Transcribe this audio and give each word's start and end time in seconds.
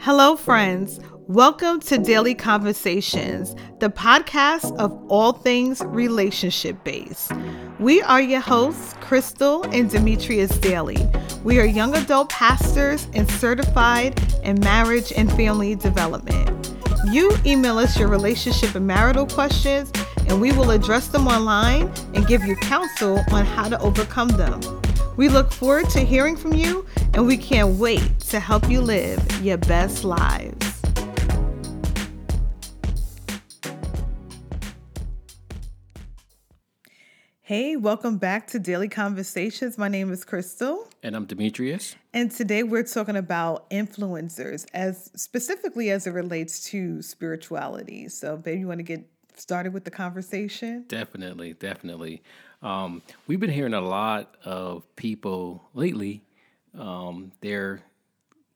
Hello, 0.00 0.36
friends. 0.36 1.00
Welcome 1.26 1.80
to 1.80 1.98
Dailey 1.98 2.38
Conversations, 2.38 3.56
the 3.80 3.90
podcast 3.90 4.76
of 4.76 4.96
all 5.08 5.32
things 5.32 5.82
relationship 5.86 6.84
based. 6.84 7.32
We 7.80 8.00
are 8.02 8.20
your 8.20 8.40
hosts, 8.40 8.94
Crystal 9.00 9.64
and 9.64 9.90
Demetrius 9.90 10.52
Dailey. 10.58 11.02
We 11.42 11.58
are 11.58 11.64
young 11.64 11.96
adult 11.96 12.28
pastors 12.28 13.08
and 13.12 13.28
certified 13.32 14.22
in 14.44 14.60
marriage 14.60 15.12
and 15.16 15.30
family 15.32 15.74
development. 15.74 16.72
You 17.10 17.36
email 17.44 17.78
us 17.78 17.98
your 17.98 18.08
relationship 18.08 18.76
and 18.76 18.86
marital 18.86 19.26
questions, 19.26 19.90
and 20.28 20.40
we 20.40 20.52
will 20.52 20.70
address 20.70 21.08
them 21.08 21.26
online 21.26 21.92
and 22.14 22.24
give 22.28 22.44
you 22.44 22.54
counsel 22.54 23.20
on 23.32 23.44
how 23.44 23.68
to 23.68 23.78
overcome 23.80 24.28
them. 24.28 24.60
We 25.18 25.28
look 25.28 25.50
forward 25.50 25.90
to 25.90 25.98
hearing 25.98 26.36
from 26.36 26.52
you, 26.52 26.86
and 27.12 27.26
we 27.26 27.36
can't 27.36 27.76
wait 27.76 28.20
to 28.20 28.38
help 28.38 28.70
you 28.70 28.80
live 28.80 29.18
your 29.42 29.56
best 29.56 30.04
lives. 30.04 30.80
Hey, 37.40 37.74
welcome 37.74 38.18
back 38.18 38.46
to 38.48 38.60
Dailey 38.60 38.88
Conversations. 38.88 39.76
My 39.76 39.88
name 39.88 40.12
is 40.12 40.24
Crystal. 40.24 40.88
And 41.02 41.16
I'm 41.16 41.24
Demetrius. 41.24 41.96
And 42.14 42.30
today 42.30 42.62
we're 42.62 42.84
talking 42.84 43.16
about 43.16 43.68
influencers 43.70 44.66
as 44.72 45.10
specifically 45.16 45.90
as 45.90 46.06
it 46.06 46.12
relates 46.12 46.62
to 46.70 47.02
spirituality. 47.02 48.08
So, 48.08 48.36
babe, 48.36 48.60
you 48.60 48.68
want 48.68 48.78
to 48.78 48.84
get 48.84 49.04
started 49.34 49.72
with 49.72 49.84
the 49.84 49.90
conversation? 49.90 50.84
Definitely, 50.86 51.54
definitely. 51.54 52.22
Um, 52.62 53.02
we've 53.26 53.40
been 53.40 53.50
hearing 53.50 53.74
a 53.74 53.80
lot 53.80 54.36
of 54.44 54.84
people 54.96 55.62
lately. 55.74 56.24
Um, 56.76 57.32
they're 57.40 57.82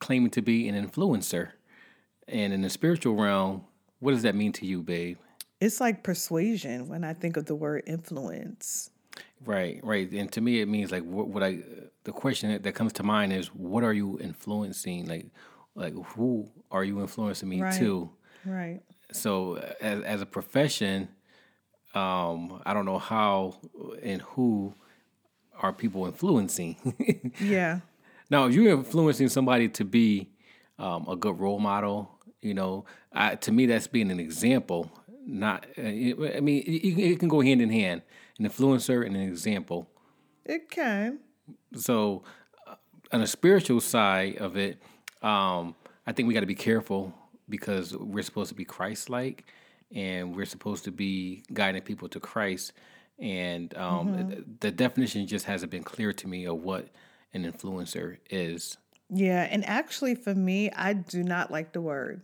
claiming 0.00 0.30
to 0.30 0.42
be 0.42 0.68
an 0.68 0.74
influencer, 0.88 1.50
and 2.28 2.52
in 2.52 2.62
the 2.62 2.70
spiritual 2.70 3.14
realm, 3.14 3.64
what 4.00 4.12
does 4.12 4.22
that 4.22 4.34
mean 4.34 4.52
to 4.54 4.66
you, 4.66 4.82
babe? 4.82 5.18
It's 5.60 5.80
like 5.80 6.02
persuasion 6.02 6.88
when 6.88 7.04
I 7.04 7.14
think 7.14 7.36
of 7.36 7.46
the 7.46 7.54
word 7.54 7.84
influence. 7.86 8.90
Right, 9.44 9.80
right. 9.84 10.10
And 10.10 10.30
to 10.32 10.40
me, 10.40 10.60
it 10.60 10.66
means 10.66 10.90
like 10.90 11.04
what, 11.04 11.28
what 11.28 11.42
I. 11.42 11.60
The 12.04 12.12
question 12.12 12.50
that, 12.50 12.64
that 12.64 12.74
comes 12.74 12.92
to 12.94 13.04
mind 13.04 13.32
is, 13.32 13.48
what 13.48 13.84
are 13.84 13.92
you 13.92 14.18
influencing? 14.20 15.06
Like, 15.06 15.26
like 15.76 15.94
who 15.94 16.48
are 16.70 16.82
you 16.82 17.00
influencing 17.00 17.48
me 17.48 17.60
Right. 17.62 17.78
to? 17.78 18.10
Right. 18.44 18.80
So, 19.12 19.56
as 19.80 20.02
as 20.02 20.20
a 20.20 20.26
profession, 20.26 21.08
um, 21.94 22.60
I 22.64 22.72
don't 22.74 22.86
know 22.86 22.98
how 22.98 23.56
and 24.02 24.22
who 24.22 24.74
are 25.60 25.72
people 25.72 26.06
influencing. 26.06 27.32
Yeah. 27.40 27.80
now, 28.30 28.46
if 28.46 28.54
you're 28.54 28.68
influencing 28.76 29.28
somebody 29.28 29.68
to 29.70 29.84
be 29.84 30.30
um, 30.78 31.06
a 31.08 31.16
good 31.16 31.38
role 31.38 31.58
model, 31.58 32.10
you 32.40 32.54
know, 32.54 32.84
I, 33.12 33.36
to 33.36 33.52
me 33.52 33.66
that's 33.66 33.86
being 33.86 34.10
an 34.10 34.18
example. 34.20 34.90
Not, 35.24 35.66
uh, 35.78 35.82
I 35.82 36.40
mean, 36.40 36.62
it, 36.66 36.98
it 36.98 37.18
can 37.20 37.28
go 37.28 37.40
hand 37.40 37.60
in 37.62 37.70
hand. 37.70 38.02
An 38.38 38.48
influencer 38.48 39.06
and 39.06 39.14
an 39.14 39.22
example. 39.22 39.88
It 40.44 40.70
can. 40.70 41.20
So, 41.76 42.24
uh, 42.66 42.74
on 43.12 43.20
a 43.22 43.26
spiritual 43.26 43.80
side 43.80 44.38
of 44.38 44.56
it, 44.56 44.82
um, 45.22 45.76
I 46.06 46.12
think 46.12 46.26
we 46.26 46.34
got 46.34 46.40
to 46.40 46.46
be 46.46 46.56
careful 46.56 47.14
because 47.48 47.96
we're 47.96 48.24
supposed 48.24 48.48
to 48.48 48.54
be 48.56 48.64
Christ-like, 48.64 49.44
and 49.94 50.34
we're 50.34 50.46
supposed 50.46 50.84
to 50.84 50.90
be 50.90 51.44
guiding 51.52 51.82
people 51.82 52.08
to 52.08 52.20
Christ. 52.20 52.72
And 53.18 53.76
um, 53.76 54.28
th- 54.28 54.44
the 54.60 54.70
definition 54.70 55.26
just 55.26 55.44
hasn't 55.44 55.70
been 55.70 55.84
clear 55.84 56.12
to 56.12 56.26
me 56.26 56.46
of 56.46 56.62
what 56.62 56.88
an 57.34 57.50
influencer 57.50 58.18
is. 58.30 58.76
Yeah, 59.10 59.46
and 59.50 59.64
actually 59.66 60.14
for 60.14 60.34
me, 60.34 60.70
I 60.70 60.94
do 60.94 61.22
not 61.22 61.50
like 61.50 61.72
the 61.72 61.80
word. 61.80 62.22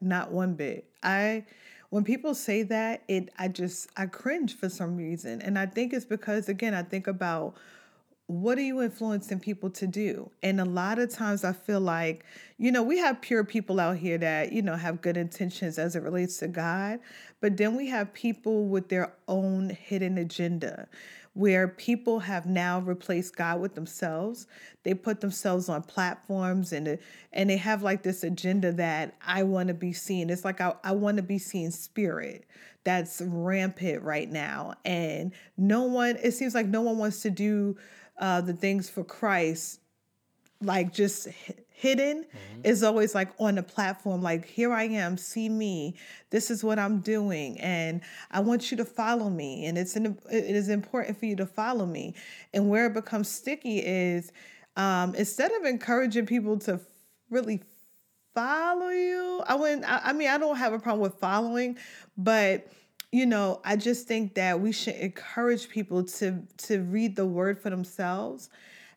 not 0.00 0.30
one 0.30 0.54
bit. 0.54 0.86
I 1.02 1.44
when 1.90 2.04
people 2.04 2.34
say 2.34 2.62
that, 2.64 3.02
it 3.08 3.30
I 3.38 3.48
just 3.48 3.88
I 3.96 4.06
cringe 4.06 4.54
for 4.54 4.68
some 4.68 4.96
reason. 4.96 5.40
And 5.40 5.58
I 5.58 5.66
think 5.66 5.92
it's 5.92 6.04
because 6.04 6.48
again, 6.48 6.74
I 6.74 6.82
think 6.82 7.06
about 7.06 7.54
what 8.28 8.58
are 8.58 8.62
you 8.62 8.82
influencing 8.82 9.38
people 9.38 9.70
to 9.70 9.86
do? 9.86 10.30
And 10.42 10.60
a 10.60 10.64
lot 10.64 10.98
of 10.98 11.10
times 11.10 11.44
I 11.44 11.52
feel 11.52 11.80
like, 11.80 12.24
you 12.58 12.72
know, 12.72 12.82
we 12.82 12.98
have 12.98 13.20
pure 13.20 13.44
people 13.44 13.78
out 13.78 13.98
here 13.98 14.18
that, 14.18 14.52
you 14.52 14.62
know, 14.62 14.74
have 14.74 15.00
good 15.00 15.16
intentions 15.16 15.78
as 15.78 15.94
it 15.94 16.02
relates 16.02 16.38
to 16.38 16.48
God, 16.48 16.98
but 17.40 17.56
then 17.56 17.76
we 17.76 17.88
have 17.88 18.12
people 18.12 18.66
with 18.66 18.88
their 18.88 19.12
own 19.28 19.70
hidden 19.70 20.18
agenda 20.18 20.88
where 21.34 21.68
people 21.68 22.18
have 22.20 22.46
now 22.46 22.80
replaced 22.80 23.36
God 23.36 23.60
with 23.60 23.74
themselves. 23.74 24.46
They 24.84 24.94
put 24.94 25.20
themselves 25.20 25.68
on 25.68 25.82
platforms 25.82 26.72
and 26.72 26.98
and 27.32 27.50
they 27.50 27.58
have 27.58 27.82
like 27.82 28.02
this 28.02 28.24
agenda 28.24 28.72
that 28.72 29.14
I 29.24 29.42
want 29.42 29.68
to 29.68 29.74
be 29.74 29.92
seen. 29.92 30.30
It's 30.30 30.46
like 30.46 30.60
I, 30.60 30.74
I 30.82 30.92
want 30.92 31.18
to 31.18 31.22
be 31.22 31.38
seen 31.38 31.70
spirit. 31.70 32.46
That's 32.84 33.20
rampant 33.20 34.02
right 34.02 34.30
now. 34.30 34.74
And 34.84 35.32
no 35.58 35.82
one, 35.82 36.16
it 36.22 36.32
seems 36.32 36.54
like 36.54 36.66
no 36.66 36.80
one 36.80 36.96
wants 36.96 37.20
to 37.22 37.30
do 37.30 37.76
uh, 38.18 38.40
the 38.40 38.52
things 38.52 38.88
for 38.88 39.04
Christ 39.04 39.80
like 40.62 40.92
just 40.92 41.26
hi- 41.26 41.54
hidden 41.68 42.24
is 42.64 42.82
always 42.82 43.14
like 43.14 43.28
on 43.38 43.58
a 43.58 43.62
platform 43.62 44.22
like 44.22 44.46
here 44.46 44.72
i 44.72 44.84
am 44.84 45.18
see 45.18 45.46
me 45.46 45.94
this 46.30 46.50
is 46.50 46.64
what 46.64 46.78
i'm 46.78 47.00
doing 47.00 47.60
and 47.60 48.00
i 48.30 48.40
want 48.40 48.70
you 48.70 48.78
to 48.78 48.84
follow 48.84 49.28
me 49.28 49.66
and 49.66 49.76
it's 49.76 49.94
an, 49.94 50.18
it 50.30 50.56
is 50.56 50.70
important 50.70 51.18
for 51.18 51.26
you 51.26 51.36
to 51.36 51.44
follow 51.44 51.84
me. 51.84 52.14
And 52.54 52.70
where 52.70 52.86
it 52.86 52.94
becomes 52.94 53.28
sticky 53.28 53.80
is 53.80 54.32
um, 54.76 55.14
instead 55.14 55.52
of 55.52 55.64
encouraging 55.64 56.24
people 56.24 56.58
to 56.60 56.80
really 57.28 57.62
follow 58.34 58.88
you 58.88 59.42
i 59.46 59.54
wouldn't 59.54 59.84
I, 59.84 60.00
I 60.04 60.12
mean 60.14 60.28
i 60.28 60.38
don't 60.38 60.56
have 60.56 60.72
a 60.72 60.78
problem 60.78 61.02
with 61.02 61.18
following 61.20 61.76
but 62.16 62.66
you 63.16 63.24
know 63.24 63.60
i 63.64 63.76
just 63.76 64.06
think 64.06 64.34
that 64.34 64.60
we 64.60 64.70
should 64.70 64.94
encourage 64.96 65.68
people 65.68 66.04
to 66.04 66.42
to 66.58 66.82
read 66.82 67.16
the 67.16 67.24
word 67.24 67.60
for 67.60 67.70
themselves 67.70 68.50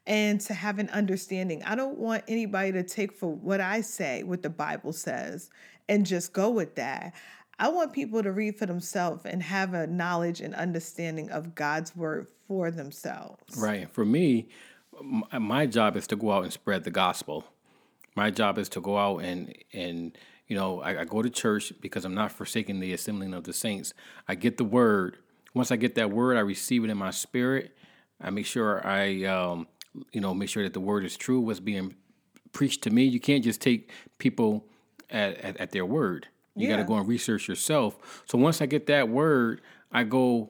and 0.06 0.41
to 0.41 0.53
have 0.53 0.78
an 0.78 0.90
understanding 0.90 1.63
i 1.63 1.75
don't 1.75 1.97
want 1.97 2.24
anybody 2.28 2.72
to 2.72 2.84
take 2.84 3.13
for 3.13 3.34
what 3.34 3.62
i 3.62 3.80
say 3.80 4.24
what 4.24 4.41
the 4.41 4.50
bible 4.50 4.91
says 4.91 5.50
and 5.88 6.06
just 6.06 6.34
go 6.34 6.50
with 6.50 6.75
that 6.75 7.13
i 7.59 7.69
want 7.69 7.94
people 7.94 8.22
to 8.22 8.31
read 8.31 8.57
for 8.57 8.66
themselves 8.66 9.25
and 9.25 9.41
have 9.41 9.74
a 9.74 9.88
knowledge 9.88 10.41
and 10.41 10.53
understanding 10.56 11.30
of 11.30 11.56
god's 11.56 11.96
word 11.96 12.28
for 12.47 12.72
themselves 12.72 13.40
Right. 13.57 13.90
For 13.91 14.06
me, 14.06 14.50
my 15.40 15.66
job 15.66 15.96
is 15.96 16.07
to 16.07 16.16
go 16.16 16.31
out 16.31 16.44
and 16.44 16.53
spread 16.53 16.84
the 16.84 16.91
gospel. 16.91 17.46
My 18.16 18.31
job 18.31 18.57
is 18.57 18.69
to 18.69 18.81
go 18.81 18.97
out 18.97 19.19
and 19.19 19.53
and 19.72 20.18
you 20.50 20.58
know 20.58 20.82
I, 20.82 21.02
I 21.02 21.04
go 21.06 21.22
to 21.22 21.30
church 21.30 21.72
because 21.80 22.04
I'm 22.04 22.14
not 22.14 22.32
forsaking 22.34 22.82
the 22.82 22.92
assembling 22.94 23.34
of 23.34 23.46
the 23.46 23.54
saints. 23.54 23.94
I 24.28 24.36
get 24.36 24.58
the 24.58 24.66
word. 24.66 25.18
Once 25.54 25.72
I 25.72 25.78
get 25.78 25.96
that 25.96 26.12
word, 26.12 26.36
I 26.36 26.42
receive 26.42 26.84
it 26.84 26.90
in 26.90 26.98
my 26.98 27.12
spirit. 27.12 27.76
I 28.22 28.30
make 28.32 28.46
sure 28.46 28.86
I 28.86 29.24
um, 29.24 29.68
you 30.12 30.20
know 30.20 30.34
make 30.34 30.50
sure 30.50 30.64
that 30.64 30.74
the 30.74 30.82
word 30.82 31.06
is 31.06 31.16
true. 31.16 31.40
What's 31.40 31.62
being 31.62 31.96
preached 32.52 32.82
to 32.84 32.90
me. 32.90 33.06
You 33.06 33.20
can't 33.20 33.44
just 33.44 33.62
take 33.62 33.92
people 34.18 34.66
at, 35.10 35.38
at, 35.38 35.58
at 35.58 35.72
their 35.72 35.86
word. 35.86 36.28
You 36.56 36.68
got 36.68 36.78
to 36.78 36.84
go 36.84 36.96
and 36.96 37.08
research 37.08 37.48
yourself. 37.48 38.24
So 38.26 38.38
once 38.38 38.60
I 38.62 38.66
get 38.66 38.88
that 38.88 39.08
word, 39.08 39.62
I 39.92 40.04
go 40.04 40.50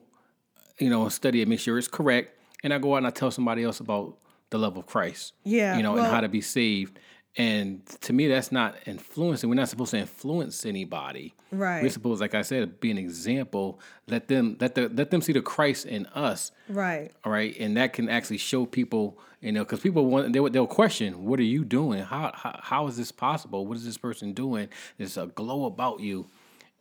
you 0.80 0.88
know, 0.88 1.08
study 1.10 1.42
it, 1.42 1.46
make 1.46 1.60
sure 1.60 1.76
it's 1.76 1.86
correct, 1.88 2.36
and 2.64 2.72
I 2.72 2.78
go 2.78 2.94
out 2.94 2.98
and 2.98 3.06
I 3.06 3.10
tell 3.10 3.30
somebody 3.30 3.62
else 3.62 3.80
about 3.80 4.16
the 4.48 4.58
love 4.58 4.76
of 4.78 4.86
Christ. 4.86 5.34
Yeah, 5.44 5.76
you 5.76 5.82
know, 5.82 5.92
well- 5.92 6.04
and 6.04 6.12
how 6.12 6.20
to 6.22 6.28
be 6.28 6.40
saved. 6.40 6.98
And 7.36 7.86
to 8.00 8.12
me, 8.12 8.26
that's 8.26 8.50
not 8.50 8.74
influencing. 8.86 9.48
We're 9.48 9.54
not 9.54 9.68
supposed 9.68 9.92
to 9.92 9.98
influence 9.98 10.66
anybody. 10.66 11.34
Right. 11.52 11.80
We're 11.82 11.90
supposed, 11.90 12.20
like 12.20 12.34
I 12.34 12.42
said, 12.42 12.80
be 12.80 12.90
an 12.90 12.98
example. 12.98 13.78
Let 14.08 14.26
them 14.26 14.56
let 14.60 14.74
the 14.74 14.88
let 14.88 15.10
them 15.10 15.20
see 15.20 15.32
the 15.32 15.40
Christ 15.40 15.86
in 15.86 16.06
us. 16.06 16.50
right 16.68 17.12
All 17.24 17.32
right, 17.32 17.56
and 17.58 17.76
that 17.76 17.92
can 17.92 18.08
actually 18.08 18.38
show 18.38 18.66
people, 18.66 19.16
you 19.40 19.52
know, 19.52 19.64
because 19.64 19.78
people 19.80 20.06
want 20.06 20.32
they 20.32 20.40
they'll 20.48 20.66
question, 20.66 21.24
"What 21.24 21.38
are 21.38 21.44
you 21.44 21.64
doing? 21.64 22.02
How, 22.02 22.32
how 22.34 22.58
how 22.62 22.86
is 22.88 22.96
this 22.96 23.12
possible? 23.12 23.64
What 23.64 23.76
is 23.76 23.84
this 23.84 23.98
person 23.98 24.32
doing? 24.32 24.68
There's 24.98 25.16
a 25.16 25.26
glow 25.26 25.66
about 25.66 26.00
you." 26.00 26.26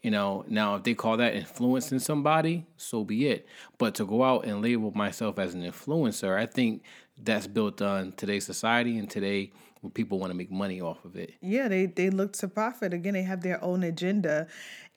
You 0.02 0.12
know, 0.12 0.46
now 0.48 0.76
if 0.76 0.84
they 0.84 0.94
call 0.94 1.18
that 1.18 1.36
influencing 1.36 2.00
somebody, 2.00 2.66
so 2.78 3.04
be 3.04 3.28
it. 3.28 3.46
But 3.78 3.96
to 3.96 4.06
go 4.06 4.24
out 4.24 4.46
and 4.46 4.62
label 4.62 4.92
myself 4.96 5.38
as 5.38 5.54
an 5.54 5.62
influencer, 5.62 6.38
I 6.38 6.46
think 6.46 6.84
that's 7.22 7.48
built 7.48 7.82
on 7.82 8.14
today's 8.14 8.46
society 8.46 8.98
and 8.98 9.10
today 9.10 9.52
people 9.94 10.20
want 10.20 10.32
to 10.32 10.38
make 10.38 10.52
money 10.52 10.82
off 10.82 11.04
of 11.06 11.16
it. 11.16 11.34
Yeah, 11.42 11.68
they 11.68 11.86
they 11.86 12.10
look 12.10 12.34
to 12.34 12.48
profit. 12.48 12.94
Again, 12.94 13.14
they 13.14 13.24
have 13.24 13.42
their 13.42 13.64
own 13.64 13.84
agenda. 13.84 14.48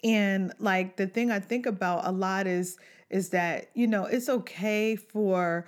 And 0.04 0.52
like 0.58 0.96
the 0.96 1.06
thing 1.06 1.30
I 1.30 1.38
think 1.38 1.66
about 1.66 2.06
a 2.06 2.12
lot 2.12 2.46
is 2.46 2.78
is 3.10 3.28
that, 3.30 3.70
you 3.74 3.86
know, 3.86 4.06
it's 4.06 4.28
okay 4.28 4.96
for 4.96 5.66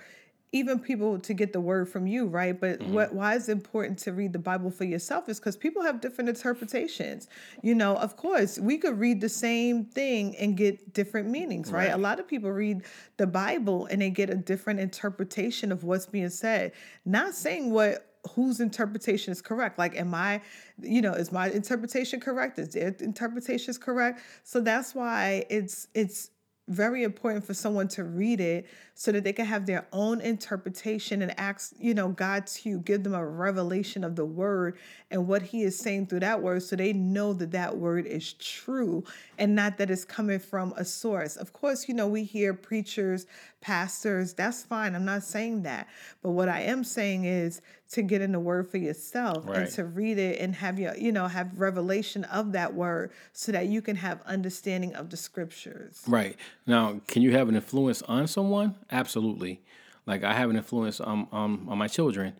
even 0.51 0.79
people 0.79 1.19
to 1.19 1.33
get 1.33 1.51
the 1.51 1.59
word 1.59 1.89
from 1.89 2.07
you, 2.07 2.27
right? 2.27 2.59
But 2.59 2.79
mm-hmm. 2.79 2.93
what 2.93 3.13
why 3.13 3.35
is 3.35 3.49
it 3.49 3.51
important 3.51 3.99
to 3.99 4.13
read 4.13 4.31
the 4.31 4.39
Bible 4.39 4.71
for 4.71 4.85
yourself 4.85 5.27
is 5.27 5.37
because 5.39 5.57
people 5.57 5.81
have 5.83 5.99
different 6.01 6.29
interpretations. 6.29 7.27
You 7.61 7.75
know, 7.75 7.95
of 7.97 8.15
course, 8.15 8.57
we 8.57 8.77
could 8.77 8.97
read 8.97 9.21
the 9.21 9.29
same 9.29 9.85
thing 9.85 10.35
and 10.37 10.55
get 10.55 10.93
different 10.93 11.29
meanings, 11.29 11.71
right? 11.71 11.91
A 11.91 11.97
lot 11.97 12.19
of 12.19 12.27
people 12.27 12.51
read 12.51 12.83
the 13.17 13.27
Bible 13.27 13.85
and 13.87 14.01
they 14.01 14.09
get 14.09 14.29
a 14.29 14.35
different 14.35 14.79
interpretation 14.79 15.71
of 15.71 15.83
what's 15.83 16.05
being 16.05 16.29
said. 16.29 16.71
Not 17.05 17.35
saying 17.35 17.71
what 17.71 18.14
whose 18.31 18.59
interpretation 18.59 19.31
is 19.31 19.41
correct 19.41 19.77
like 19.77 19.95
am 19.95 20.13
i 20.13 20.41
you 20.81 21.01
know 21.01 21.13
is 21.13 21.31
my 21.31 21.49
interpretation 21.49 22.19
correct 22.19 22.57
is 22.59 22.69
their 22.69 22.95
interpretation 22.99 23.69
is 23.69 23.77
correct 23.77 24.21
so 24.43 24.59
that's 24.59 24.95
why 24.95 25.45
it's 25.49 25.87
it's 25.93 26.31
very 26.67 27.03
important 27.03 27.45
for 27.45 27.53
someone 27.53 27.87
to 27.87 28.03
read 28.03 28.41
it 28.41 28.65
so 28.95 29.11
that 29.11 29.23
they 29.23 29.33
can 29.33 29.45
have 29.45 29.67
their 29.67 29.85
own 29.93 30.19
interpretation 30.19 31.21
and 31.21 31.37
ask, 31.39 31.73
you 31.77 31.93
know, 31.93 32.09
God 32.09 32.47
to 32.47 32.79
give 32.79 33.03
them 33.03 33.13
a 33.13 33.25
revelation 33.25 34.03
of 34.03 34.15
the 34.15 34.25
word 34.25 34.77
and 35.11 35.27
what 35.27 35.43
he 35.43 35.61
is 35.61 35.77
saying 35.77 36.07
through 36.07 36.21
that 36.21 36.41
word 36.41 36.63
so 36.63 36.75
they 36.75 36.91
know 36.91 37.33
that 37.33 37.51
that 37.51 37.77
word 37.77 38.07
is 38.07 38.33
true 38.33 39.03
and 39.37 39.53
not 39.53 39.77
that 39.77 39.91
it's 39.91 40.05
coming 40.05 40.39
from 40.39 40.73
a 40.75 40.85
source. 40.85 41.35
Of 41.35 41.53
course, 41.53 41.87
you 41.87 41.93
know, 41.93 42.07
we 42.07 42.23
hear 42.23 42.53
preachers, 42.53 43.27
pastors, 43.61 44.33
that's 44.33 44.63
fine. 44.63 44.95
I'm 44.95 45.05
not 45.05 45.23
saying 45.23 45.63
that. 45.63 45.87
But 46.23 46.31
what 46.31 46.49
I 46.49 46.61
am 46.61 46.83
saying 46.83 47.25
is 47.25 47.61
to 47.95 48.01
get 48.01 48.21
in 48.21 48.31
the 48.31 48.39
word 48.39 48.69
for 48.69 48.77
yourself 48.77 49.47
right. 49.47 49.59
and 49.59 49.71
to 49.71 49.85
read 49.85 50.17
it 50.17 50.39
and 50.39 50.55
have 50.55 50.79
your, 50.79 50.95
you 50.95 51.11
know, 51.11 51.27
have 51.27 51.59
revelation 51.59 52.23
of 52.25 52.51
that 52.51 52.73
word 52.73 53.11
so 53.33 53.51
that 53.51 53.67
you 53.67 53.81
can 53.81 53.95
have 53.95 54.21
understanding 54.25 54.93
of 54.95 55.09
the 55.09 55.17
scriptures. 55.17 56.03
Right. 56.07 56.37
Now, 56.67 56.99
can 57.07 57.21
you 57.21 57.31
have 57.31 57.49
an 57.49 57.55
influence 57.55 58.01
on 58.03 58.27
someone? 58.27 58.75
Absolutely. 58.91 59.61
Like 60.05 60.23
I 60.23 60.33
have 60.33 60.49
an 60.49 60.55
influence 60.55 60.99
on 60.99 61.27
on, 61.31 61.65
on 61.67 61.77
my 61.77 61.87
children. 61.87 62.33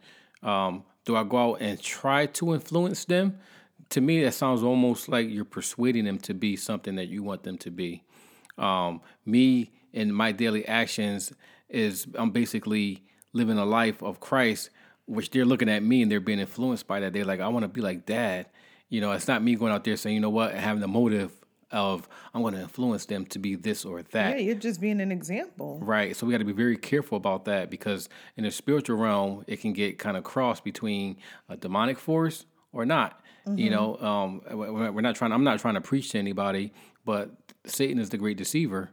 Um, 0.44 0.84
do 1.06 1.16
I 1.16 1.24
go 1.24 1.38
out 1.38 1.62
and 1.62 1.82
try 1.82 2.26
to 2.28 2.54
influence 2.54 3.06
them? 3.06 3.40
To 3.90 4.02
me, 4.02 4.24
that 4.24 4.34
sounds 4.34 4.64
almost 4.64 5.10
like 5.10 5.30
you're 5.30 5.46
persuading 5.46 6.06
them 6.06 6.18
to 6.20 6.34
be 6.34 6.56
something 6.56 6.96
that 6.96 7.08
you 7.08 7.24
want 7.24 7.44
them 7.44 7.58
to 7.60 7.72
be. 7.72 8.04
Um, 8.58 9.02
me 9.26 9.72
and 9.94 10.14
my 10.14 10.32
daily 10.32 10.68
actions 10.68 11.34
is 11.70 12.08
I'm 12.16 12.32
basically 12.32 13.04
living 13.34 13.58
a 13.58 13.66
life 13.66 14.02
of 14.02 14.20
Christ, 14.20 14.70
which 15.06 15.30
they're 15.32 15.46
looking 15.46 15.70
at 15.70 15.84
me 15.84 16.02
and 16.02 16.12
they're 16.12 16.20
being 16.20 16.40
influenced 16.40 16.88
by 16.88 17.00
that. 17.00 17.14
They're 17.14 17.26
like, 17.26 17.40
I 17.40 17.48
want 17.48 17.64
to 17.64 17.70
be 17.70 17.82
like 17.82 18.06
dad. 18.06 18.48
You 18.90 19.02
know, 19.02 19.12
it's 19.12 19.28
not 19.28 19.44
me 19.44 19.56
going 19.56 19.74
out 19.74 19.84
there 19.84 19.98
saying, 19.98 20.16
you 20.16 20.22
know 20.22 20.30
what, 20.30 20.54
having 20.54 20.82
the 20.82 20.88
motive 20.88 21.32
of 21.72 22.08
I'm 22.34 22.42
going 22.42 22.54
to 22.54 22.62
influence 22.62 23.06
them 23.06 23.26
to 23.28 23.40
be 23.40 23.56
this 23.56 23.86
or 23.86 24.02
that. 24.04 24.36
Yeah, 24.36 24.46
you're 24.46 24.56
just 24.56 24.80
being 24.80 25.02
an 25.02 25.12
example. 25.12 25.80
Right. 25.82 26.16
So 26.16 26.26
we 26.26 26.32
got 26.32 26.40
to 26.40 26.46
be 26.46 26.54
very 26.54 26.78
careful 26.78 27.18
about 27.18 27.46
that 27.46 27.70
because 27.70 28.08
in 28.38 28.44
the 28.44 28.52
spiritual 28.52 28.98
realm, 28.98 29.44
it 29.48 29.60
can 29.60 29.74
get 29.74 30.00
kind 30.00 30.16
of 30.16 30.24
crossed 30.24 30.64
between 30.64 31.18
a 31.50 31.58
demonic 31.58 32.00
force 32.00 32.46
or 32.72 32.86
not. 32.86 33.20
Mm-hmm. 33.48 33.60
You 33.60 33.70
know, 33.70 33.98
um, 33.98 34.42
we're 34.52 35.02
not 35.02 35.16
trying. 35.16 35.32
I'm 35.32 35.44
not 35.44 35.60
trying 35.60 35.76
to 35.76 35.82
preach 35.82 36.12
to 36.12 36.20
anybody, 36.20 36.74
but 37.04 37.30
Satan 37.66 38.00
is 38.00 38.10
the 38.10 38.18
great 38.18 38.38
deceiver. 38.38 38.90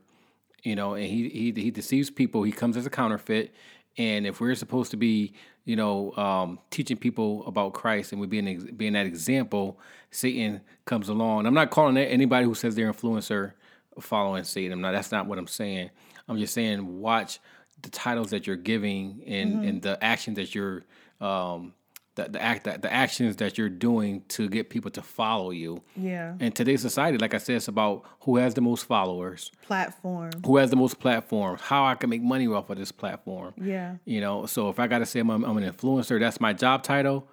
You 0.63 0.77
know, 0.77 0.95
and 0.95 1.07
he 1.07 1.29
he 1.29 1.53
he 1.53 1.71
deceives 1.71 2.11
people. 2.11 2.43
He 2.43 2.53
comes 2.53 2.77
as 2.77 2.87
a 2.87 2.91
counterfeit, 2.91 3.55
and 3.99 4.27
if 4.27 4.41
we're 4.41 4.55
supposed 4.55 4.91
to 4.93 4.97
be 4.97 5.35
you 5.65 5.77
know, 5.77 6.13
um, 6.17 6.59
teaching 6.71 6.97
people 6.97 7.47
about 7.47 7.73
Christ 7.73 8.13
and 8.13 8.21
we 8.21 8.27
being 8.27 8.75
being 8.77 8.95
that 8.95 9.07
example, 9.07 9.79
Satan 10.11 10.61
comes 10.85 11.09
along. 11.09 11.47
I'm 11.47 11.55
not 11.55 11.71
calling 11.71 11.97
anybody 11.97 12.47
who 12.47 12.55
says 12.55 12.75
they're 12.75 12.93
influencer 12.93 13.53
following 14.01 14.45
Satan. 14.45 14.73
I'm 14.73 14.81
not. 14.81 14.93
That's 14.93 15.13
not 15.13 15.27
what 15.27 15.39
I'm 15.39 15.47
saying. 15.47 15.91
I'm 16.29 16.39
just 16.39 16.55
saying 16.55 17.01
watch 17.01 17.39
the 17.83 17.91
titles 17.91 18.31
that 18.31 18.47
you're 18.47 18.57
giving 18.57 19.23
and 19.27 19.53
mm-hmm. 19.53 19.69
and 19.69 19.83
the 19.83 20.03
actions 20.03 20.37
that 20.37 20.55
you're 20.55 20.85
um, 21.21 21.75
the, 22.15 22.25
the 22.25 22.43
act 22.43 22.65
that 22.65 22.83
the 22.83 22.93
actions 22.93 23.37
that 23.37 23.57
you're 23.57 23.71
doing 23.71 24.23
to 24.29 24.49
get 24.49 24.69
people 24.69 24.91
to 24.91 25.03
follow 25.03 25.51
you. 25.51 25.83
Yeah. 25.97 26.35
In 26.41 26.53
today's 26.53 26.83
society, 26.83 27.19
like 27.19 27.35
I 27.35 27.39
said, 27.39 27.57
it's 27.57 27.69
about 27.69 28.05
who 28.21 28.37
has 28.37 28.55
the 28.55 28.61
most 28.61 28.85
followers, 28.85 29.51
platform, 29.63 30.33
who 30.45 30.57
has 30.59 30.71
the 30.71 30.77
most 30.77 31.01
platforms, 31.01 31.61
how 31.63 31.85
I 31.85 31.95
can 31.95 32.11
make 32.11 32.23
money 32.23 32.47
off 32.47 32.69
of 32.69 32.79
this 32.79 32.93
platform. 32.93 33.55
Yeah. 33.61 33.97
You 34.05 34.21
know, 34.21 34.47
so 34.47 34.69
if 34.69 34.79
I 34.79 34.87
got 34.87 34.99
to 34.99 35.07
say 35.07 35.21
I'm, 35.21 35.31
I'm 35.31 35.57
an 35.57 35.71
influencer, 35.71 36.21
that's 36.21 36.41
my 36.41 36.53
job 36.53 36.83
title. 36.83 37.29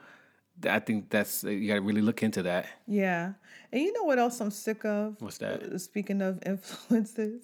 I 0.67 0.79
think 0.79 1.09
that's 1.09 1.43
you 1.43 1.67
got 1.67 1.75
to 1.75 1.81
really 1.81 2.01
look 2.01 2.23
into 2.23 2.43
that. 2.43 2.67
Yeah, 2.85 3.33
and 3.71 3.81
you 3.81 3.93
know 3.93 4.03
what 4.03 4.19
else 4.19 4.41
I'm 4.41 4.51
sick 4.51 4.83
of? 4.83 5.15
What's 5.19 5.37
that? 5.37 5.63
Uh, 5.63 5.77
speaking 5.77 6.21
of 6.21 6.39
influences, 6.45 7.43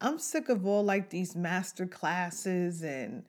I'm 0.00 0.18
sick 0.18 0.48
of 0.48 0.66
all 0.66 0.82
like 0.82 1.10
these 1.10 1.36
master 1.36 1.86
classes 1.86 2.82
and 2.82 3.24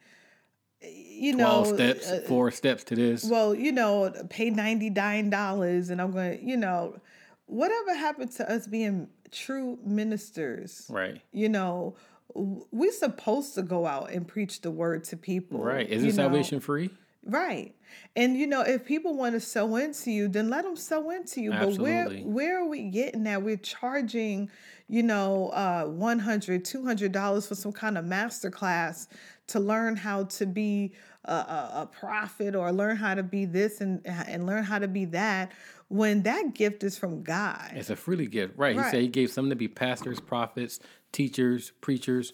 you 0.84 1.36
know, 1.36 1.64
steps, 1.64 2.10
uh, 2.10 2.22
four 2.28 2.52
steps 2.52 2.84
to 2.86 2.96
this. 2.96 3.24
Well, 3.24 3.56
you 3.56 3.72
know, 3.72 4.12
pay 4.30 4.50
ninety 4.50 4.90
nine 4.90 5.30
dollars, 5.30 5.90
and 5.90 6.02
I'm 6.02 6.12
going. 6.12 6.40
to, 6.40 6.44
You 6.44 6.58
know, 6.58 6.98
whatever 7.46 7.96
happened 7.96 8.32
to 8.34 8.52
us 8.52 8.68
being 8.68 9.08
true 9.32 9.80
ministers? 9.86 10.86
Right. 10.90 11.22
You 11.32 11.50
know, 11.50 11.96
we're 12.34 12.92
supposed 12.92 13.56
to 13.56 13.62
go 13.62 13.86
out 13.86 14.12
and 14.12 14.28
preach 14.28 14.62
the 14.62 14.72
word 14.72 15.04
to 15.06 15.18
people. 15.18 15.64
Right. 15.64 15.90
Is 15.90 16.04
it 16.04 16.16
salvation 16.16 16.60
free? 16.60 16.90
Right. 17.26 17.74
And 18.16 18.38
you 18.38 18.48
know, 18.48 18.62
if 18.62 18.86
people 18.86 19.16
want 19.16 19.34
to 19.36 19.40
sow 19.40 19.76
into 19.78 20.12
you, 20.12 20.28
then 20.28 20.50
let 20.50 20.64
them 20.64 20.76
sow 20.76 21.10
into 21.12 21.42
you. 21.42 21.54
Absolutely. 21.54 21.78
But 21.78 21.84
where 21.84 22.10
where 22.24 22.62
are 22.62 22.68
we 22.68 22.84
getting 22.90 23.24
that? 23.24 23.44
We're 23.44 23.56
charging, 23.58 24.50
you 24.88 25.04
know, 25.04 25.50
uh 25.50 25.86
100 25.86 26.66
$200 26.66 27.48
for 27.48 27.56
some 27.56 27.72
kind 27.72 27.98
of 27.98 28.06
master 28.06 28.52
class 28.52 29.08
to 29.48 29.60
learn 29.60 29.96
how 29.96 30.24
to 30.24 30.46
be 30.46 30.94
a, 31.26 31.34
a, 31.34 31.72
a 31.82 31.90
prophet 31.92 32.56
or 32.56 32.72
learn 32.72 32.96
how 32.96 33.14
to 33.14 33.24
be 33.24 33.46
this 33.46 33.82
and 33.82 34.02
and 34.06 34.46
learn 34.46 34.64
how 34.64 34.80
to 34.80 34.88
be 34.88 35.06
that 35.06 35.52
when 35.90 36.24
that 36.24 36.54
gift 36.54 36.84
is 36.84 36.98
from 36.98 37.24
God. 37.24 37.72
It's 37.74 37.90
a 37.90 37.96
freely 37.96 38.28
gift. 38.28 38.54
Right. 38.58 38.76
right. 38.76 38.86
He 38.86 38.92
said 38.92 39.02
he 39.02 39.08
gave 39.08 39.32
some 39.32 39.50
to 39.50 39.56
be 39.56 39.68
pastors, 39.68 40.20
prophets, 40.20 40.80
teachers, 41.12 41.72
preachers, 41.82 42.34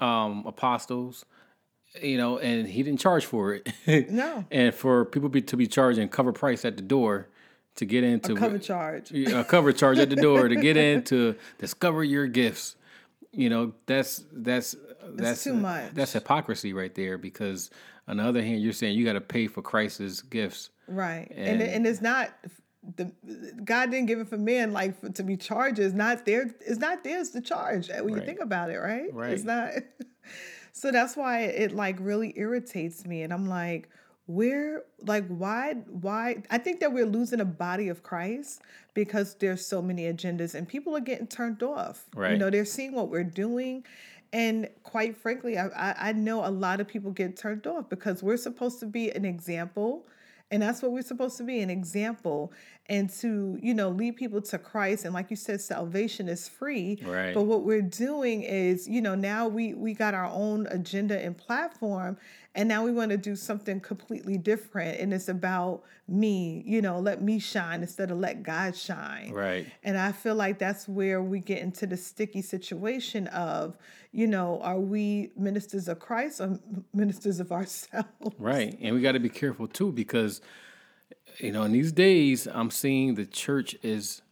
um, 0.00 0.44
apostles 0.46 1.24
you 2.02 2.16
know, 2.16 2.38
and 2.38 2.66
he 2.66 2.82
didn't 2.82 3.00
charge 3.00 3.24
for 3.24 3.54
it. 3.54 3.72
no. 4.10 4.44
and 4.50 4.74
for 4.74 5.04
people 5.04 5.28
be, 5.28 5.42
to 5.42 5.56
be 5.56 5.66
charging 5.66 6.08
cover 6.08 6.32
price 6.32 6.64
at 6.64 6.76
the 6.76 6.82
door 6.82 7.28
to 7.76 7.84
get 7.84 8.04
into 8.04 8.32
a 8.32 8.36
cover 8.36 8.58
charge, 8.58 9.12
a 9.12 9.44
cover 9.44 9.72
charge 9.72 9.98
at 9.98 10.08
the 10.08 10.16
door 10.16 10.48
to 10.48 10.56
get 10.56 10.76
in 10.76 11.02
to 11.04 11.36
discover 11.58 12.02
your 12.02 12.26
gifts. 12.26 12.76
You 13.32 13.50
know, 13.50 13.74
that's 13.84 14.24
that's 14.32 14.74
that's 15.14 15.44
too 15.44 15.54
much. 15.54 15.92
That's 15.94 16.12
hypocrisy 16.12 16.72
right 16.72 16.94
there. 16.94 17.18
Because 17.18 17.70
on 18.08 18.18
the 18.18 18.24
other 18.24 18.42
hand, 18.42 18.62
you're 18.62 18.72
saying 18.72 18.96
you 18.96 19.04
got 19.04 19.14
to 19.14 19.20
pay 19.20 19.46
for 19.46 19.62
Christ's 19.62 20.22
gifts, 20.22 20.70
right? 20.88 21.30
And 21.34 21.60
and, 21.60 21.62
and 21.62 21.86
it's 21.86 22.00
not 22.00 22.30
the 22.96 23.12
God 23.64 23.90
didn't 23.90 24.06
give 24.06 24.20
it 24.20 24.28
for 24.28 24.38
men 24.38 24.72
like 24.72 25.00
for, 25.00 25.10
to 25.10 25.22
be 25.22 25.36
charged. 25.36 25.78
It's 25.78 25.94
not 25.94 26.24
there. 26.24 26.54
It's 26.60 26.78
not 26.78 27.04
theirs 27.04 27.30
to 27.30 27.40
charge 27.40 27.90
uh, 27.90 28.02
when 28.02 28.14
right. 28.14 28.20
you 28.20 28.26
think 28.26 28.40
about 28.40 28.70
it, 28.70 28.78
right? 28.78 29.12
Right. 29.12 29.32
It's 29.32 29.44
not. 29.44 29.72
So 30.76 30.90
that's 30.90 31.16
why 31.16 31.44
it 31.44 31.72
like 31.72 31.96
really 32.00 32.34
irritates 32.36 33.06
me. 33.06 33.22
And 33.22 33.32
I'm 33.32 33.48
like, 33.48 33.88
where 34.26 34.82
like 35.00 35.26
why 35.28 35.72
why 35.88 36.42
I 36.50 36.58
think 36.58 36.80
that 36.80 36.92
we're 36.92 37.06
losing 37.06 37.40
a 37.40 37.46
body 37.46 37.88
of 37.88 38.02
Christ 38.02 38.60
because 38.92 39.36
there's 39.36 39.64
so 39.64 39.80
many 39.80 40.02
agendas 40.02 40.54
and 40.54 40.68
people 40.68 40.94
are 40.94 41.00
getting 41.00 41.28
turned 41.28 41.62
off. 41.62 42.04
Right. 42.14 42.32
You 42.32 42.36
know, 42.36 42.50
they're 42.50 42.66
seeing 42.66 42.92
what 42.92 43.08
we're 43.08 43.24
doing. 43.24 43.86
And 44.36 44.68
quite 44.82 45.16
frankly, 45.16 45.56
I, 45.56 46.10
I, 46.10 46.12
know 46.12 46.44
a 46.44 46.50
lot 46.50 46.78
of 46.78 46.86
people 46.86 47.10
get 47.10 47.38
turned 47.38 47.66
off 47.66 47.88
because 47.88 48.22
we're 48.22 48.36
supposed 48.36 48.80
to 48.80 48.86
be 48.86 49.10
an 49.10 49.24
example 49.24 50.04
and 50.50 50.62
that's 50.62 50.80
what 50.80 50.92
we're 50.92 51.02
supposed 51.02 51.36
to 51.38 51.42
be 51.42 51.60
an 51.60 51.70
example 51.70 52.52
and 52.88 53.10
to, 53.10 53.58
you 53.60 53.74
know, 53.74 53.88
lead 53.88 54.16
people 54.16 54.40
to 54.40 54.58
Christ. 54.58 55.04
And 55.04 55.12
like 55.12 55.28
you 55.28 55.36
said, 55.36 55.60
salvation 55.60 56.28
is 56.28 56.48
free. 56.48 56.98
Right. 57.02 57.34
But 57.34 57.42
what 57.42 57.64
we're 57.64 57.82
doing 57.82 58.42
is, 58.42 58.86
you 58.86 59.00
know, 59.00 59.16
now 59.16 59.48
we 59.48 59.74
we 59.74 59.92
got 59.92 60.14
our 60.14 60.30
own 60.32 60.68
agenda 60.68 61.20
and 61.20 61.36
platform 61.36 62.16
and 62.56 62.68
now 62.68 62.82
we 62.82 62.90
want 62.90 63.10
to 63.10 63.16
do 63.16 63.36
something 63.36 63.78
completely 63.78 64.38
different 64.38 64.98
and 64.98 65.12
it's 65.12 65.28
about 65.28 65.82
me 66.08 66.62
you 66.66 66.80
know 66.82 66.98
let 66.98 67.22
me 67.22 67.38
shine 67.38 67.82
instead 67.82 68.10
of 68.10 68.18
let 68.18 68.42
god 68.42 68.74
shine. 68.74 69.30
Right. 69.32 69.66
And 69.84 69.96
i 69.96 70.10
feel 70.10 70.34
like 70.34 70.58
that's 70.58 70.88
where 70.88 71.22
we 71.22 71.38
get 71.38 71.58
into 71.58 71.86
the 71.86 71.96
sticky 71.96 72.42
situation 72.42 73.28
of 73.28 73.76
you 74.10 74.26
know 74.26 74.60
are 74.62 74.80
we 74.80 75.30
ministers 75.36 75.86
of 75.86 76.00
christ 76.00 76.40
or 76.40 76.58
ministers 76.92 77.38
of 77.38 77.52
ourselves? 77.56 78.08
Right. 78.38 78.76
And 78.80 78.94
we 78.94 79.02
got 79.02 79.12
to 79.12 79.20
be 79.20 79.28
careful 79.28 79.68
too 79.68 79.92
because 79.92 80.40
you 81.38 81.52
know 81.52 81.62
in 81.64 81.72
these 81.72 81.92
days 81.92 82.48
i'm 82.52 82.70
seeing 82.70 83.14
the 83.14 83.26
church 83.26 83.76
is 83.82 84.22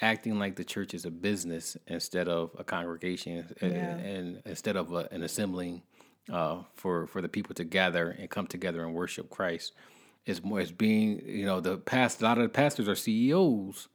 acting 0.00 0.38
like 0.38 0.56
the 0.56 0.64
church 0.64 0.94
is 0.94 1.04
a 1.04 1.10
business 1.10 1.76
instead 1.86 2.28
of 2.28 2.50
a 2.58 2.64
congregation 2.64 3.46
eh, 3.60 3.66
yeah. 3.68 3.74
and, 3.74 4.06
and, 4.06 4.42
instead 4.46 4.76
of 4.76 4.92
a, 4.92 5.08
an 5.10 5.22
assembling 5.22 5.82
uh, 6.30 6.62
for 6.74 7.06
for 7.06 7.20
the 7.20 7.28
people 7.28 7.54
to 7.54 7.64
gather 7.64 8.10
and 8.10 8.30
come 8.30 8.46
together 8.46 8.84
and 8.84 8.94
worship 8.94 9.30
Christ. 9.30 9.72
Is 10.26 10.44
more 10.44 10.60
as 10.60 10.72
being 10.72 11.22
you 11.24 11.46
know 11.46 11.60
the 11.60 11.78
past. 11.78 12.20
A 12.20 12.24
lot 12.24 12.38
of 12.38 12.42
the 12.42 12.48
pastors 12.48 12.88
are 12.88 12.94
CEOs. 12.94 13.88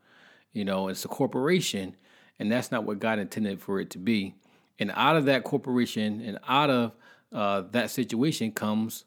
You 0.51 0.65
know, 0.65 0.87
it's 0.87 1.05
a 1.05 1.07
corporation, 1.07 1.95
and 2.39 2.51
that's 2.51 2.71
not 2.71 2.85
what 2.85 2.99
God 2.99 3.19
intended 3.19 3.61
for 3.61 3.79
it 3.79 3.89
to 3.91 3.97
be. 3.97 4.35
And 4.79 4.91
out 4.95 5.15
of 5.15 5.25
that 5.25 5.43
corporation 5.43 6.21
and 6.21 6.39
out 6.47 6.69
of 6.69 6.91
uh, 7.31 7.63
that 7.71 7.91
situation 7.91 8.51
comes 8.51 9.05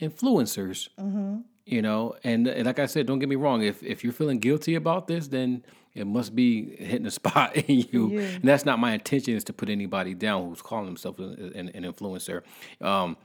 influencers. 0.00 0.88
Mm-hmm. 0.98 1.38
You 1.64 1.82
know, 1.82 2.14
and, 2.22 2.46
and 2.46 2.64
like 2.64 2.78
I 2.78 2.86
said, 2.86 3.06
don't 3.06 3.18
get 3.18 3.28
me 3.28 3.34
wrong. 3.34 3.62
If 3.62 3.82
if 3.82 4.04
you're 4.04 4.12
feeling 4.12 4.38
guilty 4.38 4.76
about 4.76 5.08
this, 5.08 5.28
then 5.28 5.64
it 5.96 6.06
must 6.06 6.34
be 6.34 6.76
hitting 6.76 7.06
a 7.06 7.10
spot 7.10 7.56
in 7.68 7.86
you. 7.90 8.10
Yeah. 8.10 8.20
And 8.20 8.44
that's 8.44 8.64
not 8.64 8.78
my 8.78 8.92
intention 8.92 9.34
is 9.34 9.44
to 9.44 9.52
put 9.52 9.68
anybody 9.68 10.14
down 10.14 10.48
who's 10.48 10.62
calling 10.62 10.86
himself 10.86 11.18
an, 11.18 11.70
an, 11.74 11.82
influencer. 11.82 12.42
Um, 12.80 13.16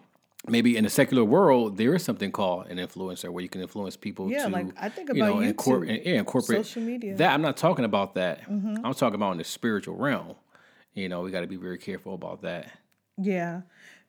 maybe 0.47 0.75
in 0.77 0.83
the 0.83 0.89
secular 0.89 1.23
world 1.23 1.77
there 1.77 1.93
is 1.93 2.03
something 2.03 2.31
called 2.31 2.65
an 2.67 2.77
influencer 2.77 3.29
where 3.29 3.43
you 3.43 3.49
can 3.49 3.61
influence 3.61 3.95
people 3.95 4.31
Yeah, 4.31 4.45
to 4.45 4.49
like, 4.49 4.67
I 4.79 4.89
think 4.89 5.09
you 5.09 5.15
know 5.15 5.39
about 5.39 5.55
incor- 5.55 5.85
YouTube, 5.87 6.05
yeah, 6.05 6.13
incorporate 6.17 6.65
social 6.65 6.81
media. 6.81 7.11
Mm-hmm. 7.11 7.17
that 7.17 7.33
i'm 7.33 7.43
not 7.43 7.57
talking 7.57 7.85
about 7.85 8.15
that 8.15 8.41
i'm 8.47 8.93
talking 8.95 9.13
about 9.13 9.33
in 9.33 9.37
the 9.37 9.43
spiritual 9.43 9.95
realm 9.97 10.33
you 10.95 11.09
know 11.09 11.21
we 11.21 11.29
got 11.29 11.41
to 11.41 11.47
be 11.47 11.57
very 11.57 11.77
careful 11.77 12.15
about 12.15 12.41
that 12.41 12.71
Yeah. 13.17 13.61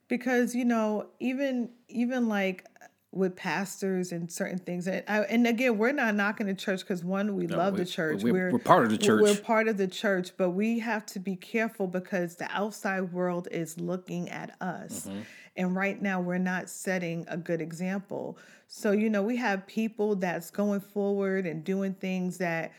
Because, 0.09 0.53
you 0.53 0.65
know, 0.65 1.07
even 1.19 1.69
even 1.87 2.27
like 2.27 2.65
with 3.13 3.35
pastors 3.35 4.11
and 4.11 4.31
certain 4.31 4.57
things. 4.57 4.87
And, 4.87 5.03
I, 5.07 5.19
and 5.21 5.45
again 5.47 5.77
we're 5.77 5.91
not 5.91 6.15
knocking 6.15 6.47
the 6.47 6.53
church 6.55 6.79
because 6.81 7.03
one 7.03 7.35
we 7.35 7.47
love 7.47 7.73
we- 7.73 7.79
the 7.79 7.85
church 7.85 8.23
we're- 8.23 8.51
we're 8.51 8.59
part 8.59 8.85
of 8.85 8.97
the 8.99 9.07
we're- 9.07 9.21
we're 9.21 9.35
part 9.39 9.67
of 9.67 9.77
the 9.77 9.87
church 9.87 10.31
but 10.37 10.51
we 10.51 10.79
have 10.79 11.05
to 11.07 11.19
be 11.19 11.35
careful 11.35 11.87
because 11.87 12.35
the 12.35 12.49
outside 12.51 13.13
world 13.13 13.47
is 13.51 13.79
looking 13.79 14.29
at 14.29 14.55
us. 14.61 15.05
Mm-hmm. 15.07 15.19
and 15.55 15.75
right 15.75 16.01
now 16.01 16.19
we're 16.19 16.39
not 16.39 16.67
setting 16.67 17.25
a 17.27 17.37
good 17.37 17.61
example. 17.61 18.37
So 18.67 18.91
you 18.91 19.07
know 19.09 19.21
we 19.21 19.37
have 19.37 19.67
people 19.67 20.15
that's 20.15 20.49
going 20.49 20.79
forward 20.81 21.45
and 21.45 21.63
doing 21.63 21.93
things 21.93 22.39
that 22.39 22.71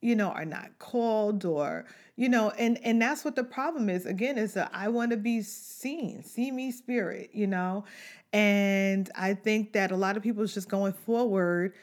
you 0.00 0.16
know 0.16 0.28
are 0.28 0.44
not 0.44 0.70
called 0.78 1.44
or 1.44 1.84
you 2.16 2.28
know 2.28 2.50
and 2.58 2.78
and 2.84 3.00
that's 3.00 3.24
what 3.24 3.36
the 3.36 3.44
problem 3.44 3.88
is 3.88 4.06
again 4.06 4.38
is 4.38 4.54
that 4.54 4.70
i 4.72 4.88
want 4.88 5.10
to 5.10 5.16
be 5.16 5.42
seen 5.42 6.22
see 6.22 6.50
me 6.50 6.70
spirit 6.70 7.30
you 7.32 7.46
know 7.46 7.84
and 8.32 9.10
i 9.14 9.34
think 9.34 9.72
that 9.72 9.90
a 9.90 9.96
lot 9.96 10.16
of 10.16 10.22
people 10.22 10.42
is 10.42 10.54
just 10.54 10.68
going 10.68 10.92
forward 10.92 11.74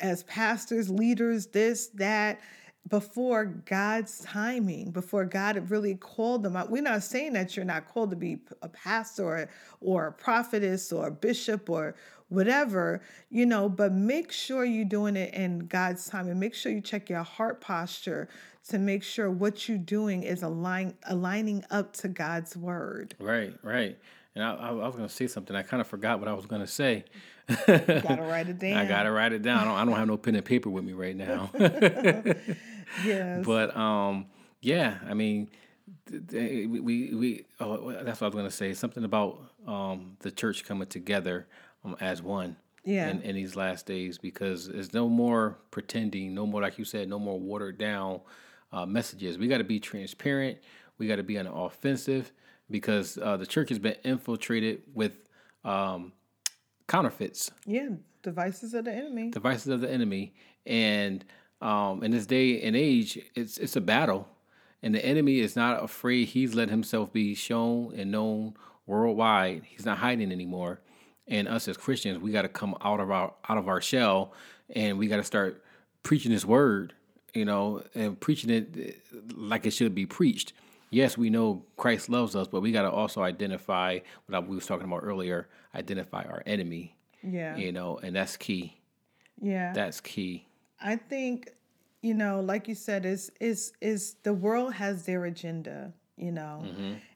as 0.00 0.22
pastors 0.24 0.88
leaders 0.88 1.46
this 1.46 1.88
that 1.88 2.40
before 2.88 3.44
God's 3.44 4.20
timing, 4.20 4.90
before 4.90 5.24
God 5.24 5.70
really 5.70 5.94
called 5.94 6.42
them 6.42 6.56
out. 6.56 6.70
We're 6.70 6.82
not 6.82 7.02
saying 7.02 7.34
that 7.34 7.54
you're 7.54 7.64
not 7.64 7.86
called 7.86 8.10
to 8.10 8.16
be 8.16 8.38
a 8.62 8.68
pastor 8.68 9.24
or, 9.24 9.50
or 9.80 10.06
a 10.08 10.12
prophetess 10.12 10.90
or 10.90 11.08
a 11.08 11.10
bishop 11.10 11.68
or 11.68 11.94
whatever, 12.30 13.02
you 13.28 13.44
know, 13.44 13.68
but 13.68 13.92
make 13.92 14.32
sure 14.32 14.64
you're 14.64 14.84
doing 14.86 15.16
it 15.16 15.34
in 15.34 15.66
God's 15.66 16.08
time 16.08 16.28
and 16.28 16.40
make 16.40 16.54
sure 16.54 16.72
you 16.72 16.80
check 16.80 17.10
your 17.10 17.22
heart 17.22 17.60
posture 17.60 18.28
to 18.68 18.78
make 18.78 19.02
sure 19.02 19.30
what 19.30 19.68
you're 19.68 19.78
doing 19.78 20.22
is 20.22 20.42
align, 20.42 20.94
aligning 21.06 21.64
up 21.70 21.92
to 21.94 22.08
God's 22.08 22.56
word. 22.56 23.14
right 23.18 23.54
right 23.62 23.98
and 24.34 24.44
i, 24.44 24.54
I, 24.54 24.70
was 24.70 24.94
going 24.94 25.08
to 25.08 25.14
say 25.14 25.26
something 25.26 25.56
i 25.56 25.62
kind 25.62 25.80
of 25.80 25.88
forgot 25.88 26.20
what 26.20 26.28
i 26.28 26.32
was 26.32 26.46
going 26.46 26.60
to 26.60 26.68
say 26.68 27.04
Gotta 27.66 28.22
write 28.28 28.48
it 28.48 28.60
down. 28.60 28.76
i 28.76 28.84
gotta 28.86 29.10
write 29.10 29.32
it 29.32 29.42
down 29.42 29.58
I 29.58 29.64
don't, 29.64 29.74
I 29.74 29.84
don't 29.84 29.96
have 29.96 30.06
no 30.06 30.16
pen 30.16 30.36
and 30.36 30.44
paper 30.44 30.70
with 30.70 30.84
me 30.84 30.92
right 30.92 31.16
now 31.16 31.50
Yes. 33.04 33.44
But 33.44 33.76
um, 33.76 34.26
yeah, 34.60 34.98
I 35.08 35.14
mean, 35.14 35.48
we 36.10 36.66
we, 36.66 37.14
we 37.14 37.44
oh, 37.60 37.92
that's 38.02 38.20
what 38.20 38.26
I 38.26 38.28
was 38.28 38.34
gonna 38.34 38.50
say. 38.50 38.74
Something 38.74 39.04
about 39.04 39.40
um 39.66 40.16
the 40.20 40.30
church 40.30 40.64
coming 40.64 40.88
together 40.88 41.46
um, 41.84 41.96
as 42.00 42.22
one. 42.22 42.56
Yeah. 42.82 43.10
In, 43.10 43.20
in 43.20 43.34
these 43.34 43.56
last 43.56 43.84
days, 43.84 44.16
because 44.16 44.66
there's 44.66 44.94
no 44.94 45.06
more 45.06 45.58
pretending, 45.70 46.34
no 46.34 46.46
more 46.46 46.62
like 46.62 46.78
you 46.78 46.86
said, 46.86 47.10
no 47.10 47.18
more 47.18 47.38
watered 47.38 47.76
down 47.76 48.20
uh, 48.72 48.86
messages. 48.86 49.36
We 49.36 49.48
got 49.48 49.58
to 49.58 49.64
be 49.64 49.78
transparent. 49.78 50.58
We 50.96 51.06
got 51.06 51.16
to 51.16 51.22
be 51.22 51.38
on 51.38 51.44
the 51.44 51.52
offensive 51.52 52.32
because 52.70 53.18
uh, 53.18 53.36
the 53.36 53.46
church 53.46 53.68
has 53.68 53.78
been 53.78 53.96
infiltrated 54.04 54.82
with 54.94 55.12
um, 55.64 56.12
counterfeits 56.88 57.50
yeah, 57.66 57.88
devices 58.22 58.74
of 58.74 58.84
the 58.84 58.92
enemy. 58.92 59.30
devices 59.30 59.68
of 59.68 59.80
the 59.80 59.90
enemy. 59.90 60.34
And 60.66 61.24
um, 61.60 62.02
in 62.02 62.10
this 62.10 62.26
day 62.26 62.62
and 62.62 62.76
age, 62.76 63.18
it's 63.34 63.58
it's 63.58 63.76
a 63.76 63.80
battle, 63.80 64.28
and 64.82 64.94
the 64.94 65.04
enemy 65.04 65.40
is 65.40 65.56
not 65.56 65.82
afraid. 65.82 66.28
He's 66.28 66.54
let 66.54 66.70
himself 66.70 67.12
be 67.12 67.34
shown 67.34 67.94
and 67.94 68.10
known 68.10 68.54
worldwide. 68.86 69.64
He's 69.66 69.84
not 69.84 69.98
hiding 69.98 70.32
anymore. 70.32 70.80
And 71.30 71.48
us 71.48 71.68
as 71.68 71.76
Christians, 71.76 72.18
we 72.18 72.32
got 72.32 72.42
to 72.42 72.48
come 72.48 72.76
out 72.82 73.00
of 73.00 73.10
our 73.10 73.32
out 73.48 73.56
of 73.56 73.68
our 73.68 73.80
shell, 73.80 74.32
and 74.74 74.98
we 74.98 75.06
got 75.06 75.16
to 75.16 75.24
start 75.24 75.62
preaching 76.02 76.32
this 76.32 76.44
word. 76.44 76.92
You 77.32 77.44
know, 77.44 77.84
and 77.94 78.18
preaching 78.18 78.50
it 78.50 78.76
eh, 78.76 79.16
like 79.36 79.64
it 79.64 79.70
should 79.70 79.94
be 79.94 80.04
preached. 80.04 80.52
Yes, 80.90 81.16
we 81.16 81.30
know 81.30 81.64
Christ 81.76 82.08
loves 82.08 82.34
us, 82.34 82.48
but 82.48 82.60
we 82.62 82.72
got 82.72 82.82
to 82.82 82.90
also 82.90 83.22
identify 83.22 84.00
what 84.26 84.48
we 84.48 84.56
was 84.56 84.66
talking 84.66 84.86
about 84.86 85.04
earlier. 85.04 85.48
Identify 85.72 86.24
our 86.24 86.42
enemy 86.46 86.96
Yeah. 87.22 87.54
you 87.56 87.70
know, 87.70 87.98
and 88.02 88.16
that's 88.16 88.36
key. 88.36 88.80
Yeah. 89.40 89.72
That's 89.72 90.00
key. 90.00 90.48
I 90.82 90.96
think, 90.96 91.50
you 92.02 92.14
know, 92.14 92.40
like 92.40 92.66
you 92.66 92.74
said, 92.74 93.06
is 93.06 93.30
is 93.40 93.72
is 93.80 94.16
the 94.24 94.32
world 94.34 94.74
has 94.74 95.06
their 95.06 95.24
agenda, 95.26 95.92
you 96.16 96.32
know, 96.32 96.64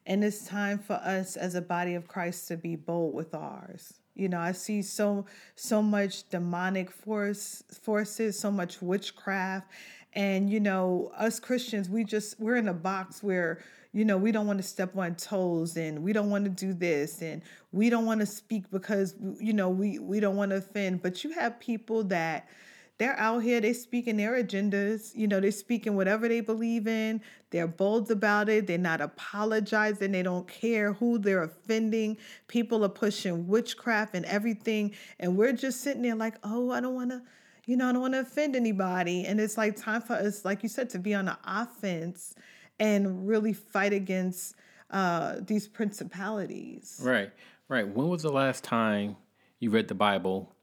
and 0.07 0.23
it's 0.23 0.47
time 0.47 0.79
for 0.79 0.95
us 0.95 1.37
as 1.37 1.57
a 1.57 1.61
body 1.63 1.95
of 1.97 2.07
Christ 2.07 2.47
to 2.49 2.57
be 2.57 2.77
bold 2.77 3.13
with 3.15 3.35
ours. 3.35 3.95
You 4.15 4.29
know, 4.29 4.39
I 4.39 4.53
see 4.53 4.83
so 4.83 5.27
so 5.57 5.83
much 5.83 6.29
demonic 6.29 6.91
force 6.91 7.65
forces, 7.83 8.39
so 8.39 8.51
much 8.51 8.81
witchcraft, 8.81 9.69
and 10.15 10.49
you 10.49 10.61
know, 10.61 11.11
us 11.17 11.41
Christians, 11.41 11.89
we 11.89 12.05
just 12.05 12.39
we're 12.39 12.57
in 12.57 12.69
a 12.69 12.75
box 12.75 13.23
where 13.23 13.63
you 13.93 14.05
know 14.05 14.17
we 14.17 14.31
don't 14.33 14.47
want 14.47 14.59
to 14.59 14.63
step 14.63 14.97
on 14.97 15.17
toes 15.17 15.77
and 15.77 16.03
we 16.03 16.13
don't 16.13 16.31
want 16.31 16.45
to 16.45 16.51
do 16.51 16.73
this 16.73 17.23
and 17.23 17.43
we 17.73 17.91
don't 17.91 18.07
want 18.07 18.21
to 18.21 18.27
speak 18.27 18.71
because 18.71 19.15
you 19.41 19.53
know 19.53 19.69
we 19.69 19.99
we 19.99 20.21
don't 20.21 20.37
want 20.37 20.51
to 20.51 20.59
offend. 20.59 21.03
But 21.03 21.25
you 21.25 21.31
have 21.33 21.59
people 21.59 22.05
that 22.05 22.49
they're 22.99 23.19
out 23.19 23.41
here 23.43 23.61
They're 23.61 23.75
speaking 23.75 24.17
their 24.17 24.43
agendas 24.43 25.15
you 25.15 25.27
know 25.27 25.41
they're 25.41 25.51
speaking 25.51 25.97
whatever 25.97 26.29
they 26.29 26.41
believe 26.41 26.87
in 26.87 27.21
they're 27.51 27.67
bold 27.67 28.11
about 28.11 28.49
it 28.49 28.67
they're 28.67 28.79
not 28.79 29.01
apologizing 29.01 30.13
they 30.13 30.23
don't 30.23 30.47
care 30.49 30.93
who 30.95 31.19
they're 31.19 31.43
offending. 31.43 32.17
People 32.49 32.85
are 32.85 32.89
pushing 32.89 33.47
witchcraft 33.47 34.15
and 34.15 34.25
everything 34.27 34.95
and 35.19 35.37
we're 35.37 35.53
just 35.53 35.81
sitting 35.81 36.03
there 36.03 36.15
like 36.15 36.37
oh 36.45 36.71
i 36.71 36.81
don't 36.81 36.95
want 36.95 37.11
to 37.11 37.23
you 37.67 37.77
know 37.77 37.89
i 37.89 37.93
don't 37.93 38.03
want 38.03 38.15
to 38.15 38.21
offend 38.21 38.57
anybody. 38.57 39.25
And 39.27 39.41
it's 39.41 39.57
like 39.57 39.77
time 39.77 40.01
for 40.01 40.15
us 40.15 40.45
like 40.45 40.63
you 40.63 40.69
said 40.69 40.91
to 40.91 40.99
be 40.99 41.15
on 41.15 41.27
the 41.27 41.39
offense 41.47 42.35
and 42.79 43.27
really 43.27 43.53
fight 43.53 43.93
against 43.93 44.57
uh, 44.91 45.37
these 45.41 45.67
principalities. 45.69 47.01
Right, 47.03 47.31
right. 47.69 47.87
When 47.87 48.09
was 48.09 48.23
the 48.23 48.33
last 48.33 48.65
time 48.65 49.17
you 49.59 49.71
read 49.71 49.89
the 49.89 49.95
Bible 49.95 50.55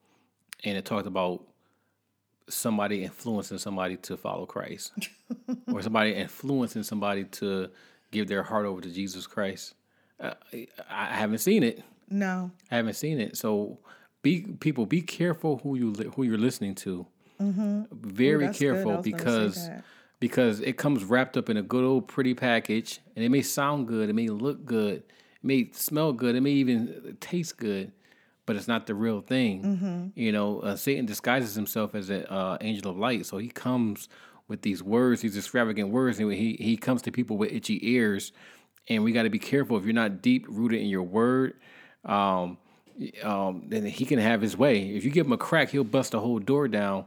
and 0.63 0.77
it 0.77 0.85
talked 0.85 1.07
about 1.07 1.45
somebody 2.51 3.03
influencing 3.03 3.57
somebody 3.57 3.97
to 3.97 4.17
follow 4.17 4.45
Christ 4.45 4.91
or 5.67 5.81
somebody 5.81 6.13
influencing 6.13 6.83
somebody 6.83 7.23
to 7.25 7.69
give 8.11 8.27
their 8.27 8.43
heart 8.43 8.65
over 8.65 8.81
to 8.81 8.89
Jesus 8.89 9.25
Christ? 9.27 9.73
Uh, 10.19 10.33
I 10.89 11.05
haven't 11.05 11.39
seen 11.39 11.63
it. 11.63 11.81
no 12.09 12.51
I 12.69 12.75
haven't 12.75 12.93
seen 12.95 13.19
it. 13.19 13.35
So 13.37 13.79
be 14.21 14.41
people 14.59 14.85
be 14.85 15.01
careful 15.01 15.57
who 15.63 15.75
you 15.75 15.91
li- 15.91 16.11
who 16.15 16.23
you're 16.23 16.37
listening 16.37 16.75
to. 16.75 17.05
Very 17.39 17.49
Mm-hmm. 17.49 18.45
good. 18.45 18.49
I 18.49 18.53
careful 18.53 18.91
was 18.97 19.05
gonna 19.05 19.11
say 19.11 19.11
because 19.11 19.69
because 20.19 20.59
it 20.59 20.77
comes 20.77 21.03
wrapped 21.03 21.35
up 21.37 21.49
in 21.49 21.57
a 21.57 21.63
good 21.63 21.83
old 21.83 22.07
pretty 22.07 22.35
package, 22.35 22.99
and 23.15 23.25
it 23.25 23.29
may 23.29 23.41
sound 23.41 23.87
good, 23.87 24.09
it 24.09 24.13
may 24.13 24.27
look 24.27 24.63
good, 24.65 24.97
it 24.97 25.43
may 25.43 25.69
smell 25.73 26.13
good, 26.13 26.35
it 26.35 26.41
may 26.41 26.51
even 26.51 27.17
taste 27.19 27.57
good, 27.57 27.91
but 28.45 28.55
it's 28.55 28.67
not 28.67 28.87
the 28.87 28.95
real 28.95 29.21
thing. 29.21 29.63
Mm-hmm. 29.63 30.07
You 30.19 30.31
know, 30.31 30.59
uh, 30.59 30.75
Satan 30.75 31.05
disguises 31.05 31.55
himself 31.55 31.95
as 31.95 32.09
an 32.09 32.25
uh, 32.25 32.57
angel 32.61 32.91
of 32.91 32.97
light, 32.97 33.25
so 33.25 33.37
he 33.37 33.47
comes 33.49 34.09
with 34.47 34.61
these 34.63 34.83
words, 34.83 35.21
these 35.21 35.37
extravagant 35.37 35.89
words, 35.89 36.19
and 36.19 36.31
he 36.33 36.57
he 36.59 36.75
comes 36.77 37.01
to 37.03 37.11
people 37.11 37.37
with 37.37 37.51
itchy 37.51 37.79
ears, 37.89 38.31
and 38.89 39.03
we 39.03 39.11
got 39.11 39.23
to 39.23 39.29
be 39.29 39.39
careful 39.39 39.77
if 39.77 39.85
you're 39.85 39.93
not 39.93 40.21
deep 40.21 40.45
rooted 40.49 40.81
in 40.81 40.87
your 40.87 41.03
word. 41.03 41.53
Um, 42.03 42.57
um, 43.23 43.63
then 43.67 43.85
he 43.85 44.05
can 44.05 44.19
have 44.19 44.41
his 44.41 44.57
way. 44.57 44.89
If 44.89 45.05
you 45.05 45.11
give 45.11 45.25
him 45.25 45.31
a 45.31 45.37
crack, 45.37 45.69
he'll 45.69 45.83
bust 45.83 46.11
the 46.11 46.19
whole 46.19 46.39
door 46.39 46.67
down. 46.67 47.05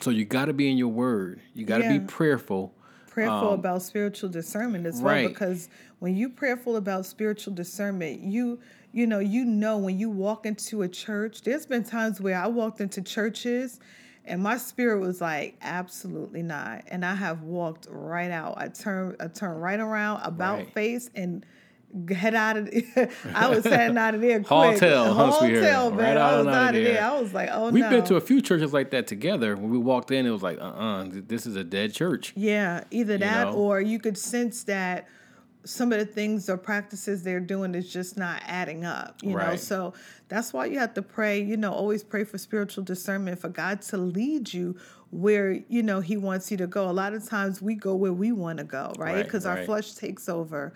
So 0.00 0.10
you 0.10 0.24
got 0.24 0.46
to 0.46 0.52
be 0.52 0.68
in 0.70 0.76
your 0.76 0.88
word. 0.88 1.40
You 1.54 1.64
got 1.64 1.78
to 1.78 1.84
Yeah. 1.84 1.98
be 1.98 2.06
prayerful. 2.06 2.74
Prayerful 3.14 3.48
um, 3.50 3.60
about 3.60 3.80
spiritual 3.80 4.28
discernment 4.28 4.86
as 4.86 5.00
well 5.00 5.28
because 5.28 5.68
when 6.00 6.16
you 6.16 6.28
prayerful 6.28 6.74
about 6.74 7.06
spiritual 7.06 7.54
discernment 7.54 8.20
you 8.20 8.58
you 8.92 9.06
know 9.06 9.20
you 9.20 9.44
know 9.44 9.78
when 9.78 9.96
you 9.96 10.10
walk 10.10 10.44
into 10.46 10.82
a 10.82 10.88
church 10.88 11.42
there's 11.42 11.64
been 11.64 11.84
times 11.84 12.20
where 12.20 12.36
i 12.36 12.46
walked 12.48 12.80
into 12.80 13.00
churches 13.00 13.78
and 14.24 14.42
my 14.42 14.56
spirit 14.56 15.00
was 15.00 15.20
like 15.20 15.54
absolutely 15.62 16.42
not. 16.42 16.82
And 16.88 17.04
i 17.04 17.14
have 17.14 17.42
walked 17.42 17.86
right 17.90 18.30
out. 18.30 18.54
I 18.56 18.68
turned 18.68 19.16
i 19.20 19.28
turned 19.28 19.62
right 19.62 19.78
around 19.78 20.22
about 20.24 20.58
Right. 20.58 20.72
face 20.74 21.10
and 21.14 21.44
head 22.10 22.34
out 22.34 22.56
of 22.56 22.68
i 23.34 23.48
was 23.48 23.64
heading 23.64 23.96
out 23.96 24.14
of 24.14 24.20
there 24.20 24.38
quick 24.38 24.48
huh, 25.14 25.38
sweetheart? 25.38 25.94
man 25.94 26.16
Right 26.16 26.16
i 26.16 26.36
was 26.38 26.46
out 26.46 26.48
of 26.48 26.54
out 26.54 26.74
of 26.74 26.82
there. 26.82 26.94
there 26.94 27.04
i 27.04 27.20
was 27.20 27.32
like 27.32 27.48
oh 27.52 27.66
no. 27.66 27.70
We've 27.70 27.84
no 27.84 27.90
been 27.90 28.04
to 28.04 28.16
a 28.16 28.20
few 28.20 28.40
churches 28.40 28.72
like 28.72 28.90
that 28.90 29.06
together. 29.06 29.56
When 29.56 29.70
we 29.70 29.78
walked 29.78 30.10
in, 30.10 30.26
it 30.26 30.30
was 30.30 30.42
like, 30.42 30.58
uh, 30.58 30.64
uh 30.64 31.06
this 31.10 31.46
is 31.46 31.56
a 31.56 31.64
dead 31.64 31.92
church. 31.92 32.32
Yeah, 32.36 32.84
either 32.90 33.18
that 33.18 33.48
know? 33.48 33.54
or 33.54 33.80
you 33.80 33.98
could 33.98 34.18
sense 34.18 34.64
that 34.64 35.08
some 35.64 35.92
of 35.92 35.98
the 35.98 36.06
things 36.06 36.48
or 36.48 36.56
practices 36.56 37.22
they're 37.22 37.40
doing 37.40 37.74
is 37.74 37.90
just 37.90 38.16
not 38.16 38.42
adding 38.46 38.84
up, 38.84 39.22
you 39.22 39.34
know. 39.34 39.56
So 39.56 39.94
that's 40.28 40.52
why 40.52 40.66
you 40.66 40.78
have 40.78 40.94
to 40.94 41.02
pray, 41.02 41.40
you 41.40 41.56
know, 41.56 41.72
always 41.72 42.04
pray 42.04 42.24
for 42.24 42.38
spiritual 42.38 42.84
discernment 42.84 43.38
for 43.40 43.48
God 43.48 43.80
to 43.82 43.96
lead 43.96 44.52
you 44.52 44.76
where, 45.10 45.52
you 45.68 45.82
know, 45.82 46.00
he 46.00 46.16
wants 46.16 46.50
you 46.50 46.56
to 46.58 46.66
go. 46.66 46.90
A 46.90 46.92
lot 46.92 47.14
of 47.14 47.26
times 47.26 47.62
we 47.62 47.74
go 47.76 47.94
where 47.94 48.12
we 48.12 48.32
want 48.32 48.58
to 48.58 48.64
go, 48.64 48.92
right? 48.98 49.14
Right, 49.14 49.24
Because 49.24 49.46
our 49.46 49.64
flesh 49.64 49.94
takes 49.94 50.28
over. 50.28 50.74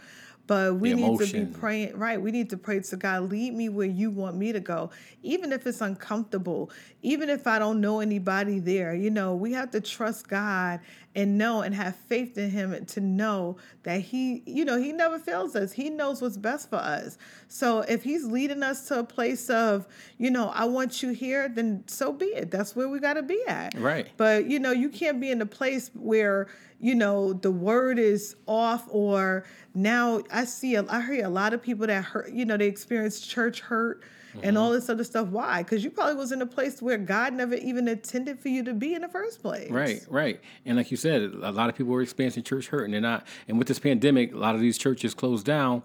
But 0.49 0.75
we 0.77 0.95
need 0.95 1.21
to 1.21 1.33
be 1.33 1.47
praying 1.47 1.97
right 1.97 2.21
we 2.21 2.33
need 2.33 2.51
to 2.51 2.57
pray 2.57 2.81
to 2.81 2.97
god 2.97 3.31
lead 3.31 3.55
me 3.55 3.69
where 3.69 3.87
you 3.87 4.11
want 4.11 4.37
me 4.37 4.51
to 4.53 4.61
go. 4.61 4.91
Even 5.23 5.53
if 5.53 5.67
it's 5.67 5.81
uncomfortable 5.81 6.71
even 7.03 7.31
if 7.31 7.47
i 7.47 7.59
don't 7.59 7.81
know 7.81 8.01
anybody 8.01 8.59
there 8.59 8.95
you 8.95 9.11
know 9.11 9.35
we 9.35 9.53
have 9.53 9.71
to 9.71 9.81
trust 9.81 10.27
god 10.29 10.81
and 11.15 11.37
know 11.37 11.63
and 11.63 11.75
have 11.75 11.95
faith 11.95 12.39
in 12.39 12.51
him 12.51 12.85
to 12.87 13.01
know 13.01 13.57
that 13.83 14.01
he 14.01 14.43
you 14.47 14.65
know 14.65 14.79
he 14.79 14.93
never 14.93 15.19
fails 15.19 15.55
us. 15.57 15.73
He 15.73 15.91
knows 15.91 16.23
what's 16.23 16.37
best 16.37 16.71
for 16.71 16.77
us. 16.77 17.19
So 17.49 17.81
if 17.81 18.03
he's 18.03 18.25
leading 18.25 18.63
us 18.63 18.89
to 18.89 19.01
a 19.01 19.05
place 19.05 19.51
of 19.51 19.87
you 20.17 20.31
know 20.31 20.51
i 20.55 20.65
want 20.65 21.03
you 21.03 21.11
here 21.11 21.49
then 21.49 21.85
so 21.87 22.13
be 22.13 22.27
it. 22.27 22.51
That's 22.51 22.75
where 22.75 22.89
we 22.89 23.01
got 23.01 23.15
to 23.15 23.23
be 23.23 23.43
at. 23.47 23.75
Right. 23.79 24.09
but 24.17 24.47
you 24.47 24.59
know, 24.59 24.73
you 24.73 24.89
can't 24.89 25.21
be 25.21 25.31
in 25.31 25.41
a 25.43 25.47
place 25.47 25.91
where 25.95 26.49
you 26.81 26.95
know 26.95 27.33
the 27.33 27.51
word 27.51 27.99
is 27.99 28.37
off 28.47 28.87
or 28.89 29.45
now 29.75 30.23
I 30.31 30.45
see 30.45 30.75
a, 30.75 30.85
I 30.89 31.01
hear 31.03 31.25
a 31.25 31.31
lot 31.31 31.53
of 31.53 31.63
people 31.63 31.87
that 31.87 32.05
hurt, 32.05 32.31
you 32.31 32.45
know, 32.45 32.57
they 32.57 32.67
experience 32.67 33.21
church 33.21 33.61
hurt 33.61 34.03
and 34.35 34.43
mm-hmm. 34.43 34.57
all 34.57 34.71
this 34.71 34.89
other 34.89 35.05
stuff. 35.05 35.29
Why? 35.29 35.63
Because 35.63 35.83
you 35.83 35.91
probably 35.91 36.15
was 36.15 36.33
in 36.33 36.43
a 36.43 36.47
place 36.47 36.83
where 36.83 36.99
God 36.99 37.33
never 37.33 37.55
even 37.55 37.89
intended 37.89 38.39
for 38.39 38.49
you 38.49 38.63
to 38.65 38.75
be 38.75 38.95
in 38.95 39.03
the 39.03 39.09
first 39.09 39.41
place. 39.41 39.71
Right, 39.71 40.05
right. 40.09 40.41
And 40.65 40.77
like 40.77 40.91
you 40.91 40.97
said, 40.97 41.23
a 41.23 41.53
lot 41.53 41.69
of 41.69 41.77
people 41.77 41.95
are 41.95 42.03
experiencing 42.03 42.43
church 42.43 42.69
hurt 42.69 42.85
and 42.85 42.95
they're 42.95 43.01
not. 43.01 43.27
And 43.49 43.59
with 43.59 43.69
this 43.69 43.79
pandemic, 43.79 44.33
a 44.33 44.37
lot 44.37 44.55
of 44.55 44.61
these 44.61 44.79
churches 44.79 45.15
closed 45.15 45.47
down 45.47 45.83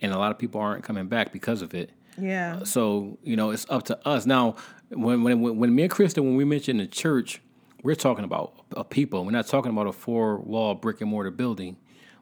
and 0.00 0.12
a 0.12 0.18
lot 0.18 0.30
of 0.30 0.38
people 0.38 0.60
aren't 0.60 0.82
coming 0.82 1.06
back 1.06 1.32
because 1.32 1.62
of 1.62 1.74
it. 1.74 1.90
Yeah. 2.18 2.64
So, 2.64 3.18
you 3.22 3.36
know, 3.36 3.50
it's 3.50 3.66
up 3.68 3.84
to 3.84 4.08
us. 4.08 4.26
Now, 4.26 4.56
when 4.90 5.22
when 5.22 5.40
when 5.40 5.74
me 5.74 5.82
and 5.84 5.92
Krista, 5.92 6.18
when 6.18 6.36
we 6.36 6.44
mentioned 6.44 6.80
the 6.80 6.86
church, 6.86 7.40
we're 7.82 7.94
talking 7.94 8.24
about 8.24 8.54
a 8.76 8.84
people. 8.84 9.24
We're 9.24 9.32
not 9.32 9.46
talking 9.46 9.70
about 9.72 9.86
a 9.86 9.92
four 9.92 10.38
wall 10.38 10.74
brick 10.74 11.00
and 11.00 11.10
mortar 11.10 11.30
building. 11.30 11.76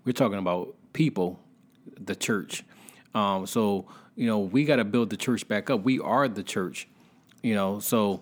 We're 0.05 0.13
talking 0.13 0.39
about 0.39 0.75
people, 0.93 1.41
the 1.99 2.15
church. 2.17 2.65
Um, 3.15 3.47
so, 3.47 3.87
you 4.17 4.27
know, 4.27 4.39
we 4.39 4.65
got 4.65 4.77
to 4.77 4.85
build 4.85 5.11
the 5.11 5.17
church 5.17 5.47
back 5.49 5.69
up. 5.71 5.83
We 5.83 5.99
are 6.01 6.29
the 6.29 6.43
church, 6.43 6.89
you 7.43 7.55
know. 7.55 7.79
So, 7.81 8.21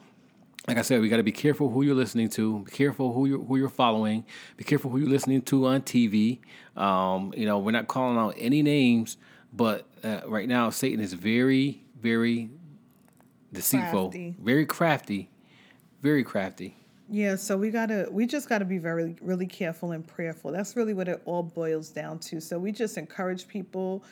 like 0.67 0.77
I 0.79 0.83
said, 0.83 1.01
we 1.01 1.09
got 1.09 1.19
to 1.19 1.23
be 1.23 1.33
careful 1.33 1.71
who 1.71 1.83
you're 1.83 1.95
listening 1.95 2.29
to. 2.31 2.61
Be 2.61 2.71
careful 2.71 3.13
who 3.13 3.27
you're 3.27 3.43
who 3.43 3.57
you're 3.57 3.69
following. 3.69 4.25
Be 4.57 4.65
careful 4.65 4.91
who 4.91 4.99
you're 4.99 5.09
listening 5.09 5.43
to 5.43 5.67
on 5.67 5.83
TV. 5.83 6.41
Um, 6.77 7.33
you 7.37 7.47
know, 7.47 7.59
we're 7.59 7.71
not 7.71 7.89
calling 7.89 8.19
out 8.19 8.35
any 8.37 8.63
names, 8.63 9.17
but 9.53 9.87
uh, 10.03 10.21
right 10.27 10.49
now 10.49 10.71
Satan 10.71 11.01
is 11.01 11.13
very, 11.13 11.85
very 12.01 12.51
deceitful, 13.53 14.11
Crafty. 14.11 14.37
very 14.41 14.67
crafty, 14.67 15.31
very 16.03 16.25
crafty. 16.25 16.77
Yeah, 17.11 17.37
so 17.37 17.57
we 17.57 17.71
gotta 17.71 18.07
we 18.11 18.27
just 18.27 18.49
gotta 18.49 18.67
be 18.67 18.79
very 18.79 19.17
really 19.23 19.47
careful 19.47 19.93
and 19.93 20.07
prayerful. 20.07 20.53
That's 20.53 20.77
really 20.77 20.93
what 20.93 21.09
it 21.09 21.23
all 21.25 21.43
boils 21.43 21.89
down 21.89 22.19
to. 22.21 22.41
So 22.41 22.59
we 22.59 22.71
just 22.71 22.99
encourage 22.99 23.49
people 23.49 24.05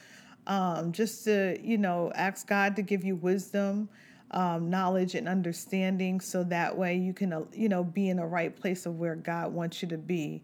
um, 0.47 0.93
just 0.93 1.25
to 1.25 1.59
you 1.63 1.77
know 1.77 2.11
ask 2.15 2.47
God 2.49 2.75
to 2.77 2.83
give 2.83 3.05
you 3.05 3.17
wisdom, 3.17 3.91
um, 4.31 4.71
knowledge, 4.71 5.15
and 5.15 5.29
understanding, 5.29 6.21
so 6.21 6.43
that 6.45 6.77
way 6.77 6.97
you 6.97 7.13
can 7.13 7.33
uh, 7.35 7.43
you 7.53 7.69
know 7.69 7.85
be 7.85 8.09
in 8.09 8.17
the 8.17 8.25
right 8.25 8.55
place 8.57 8.87
of 8.87 8.99
where 8.99 9.15
God 9.15 9.53
wants 9.53 9.83
you 9.83 9.89
to 9.89 9.99
be 9.99 10.43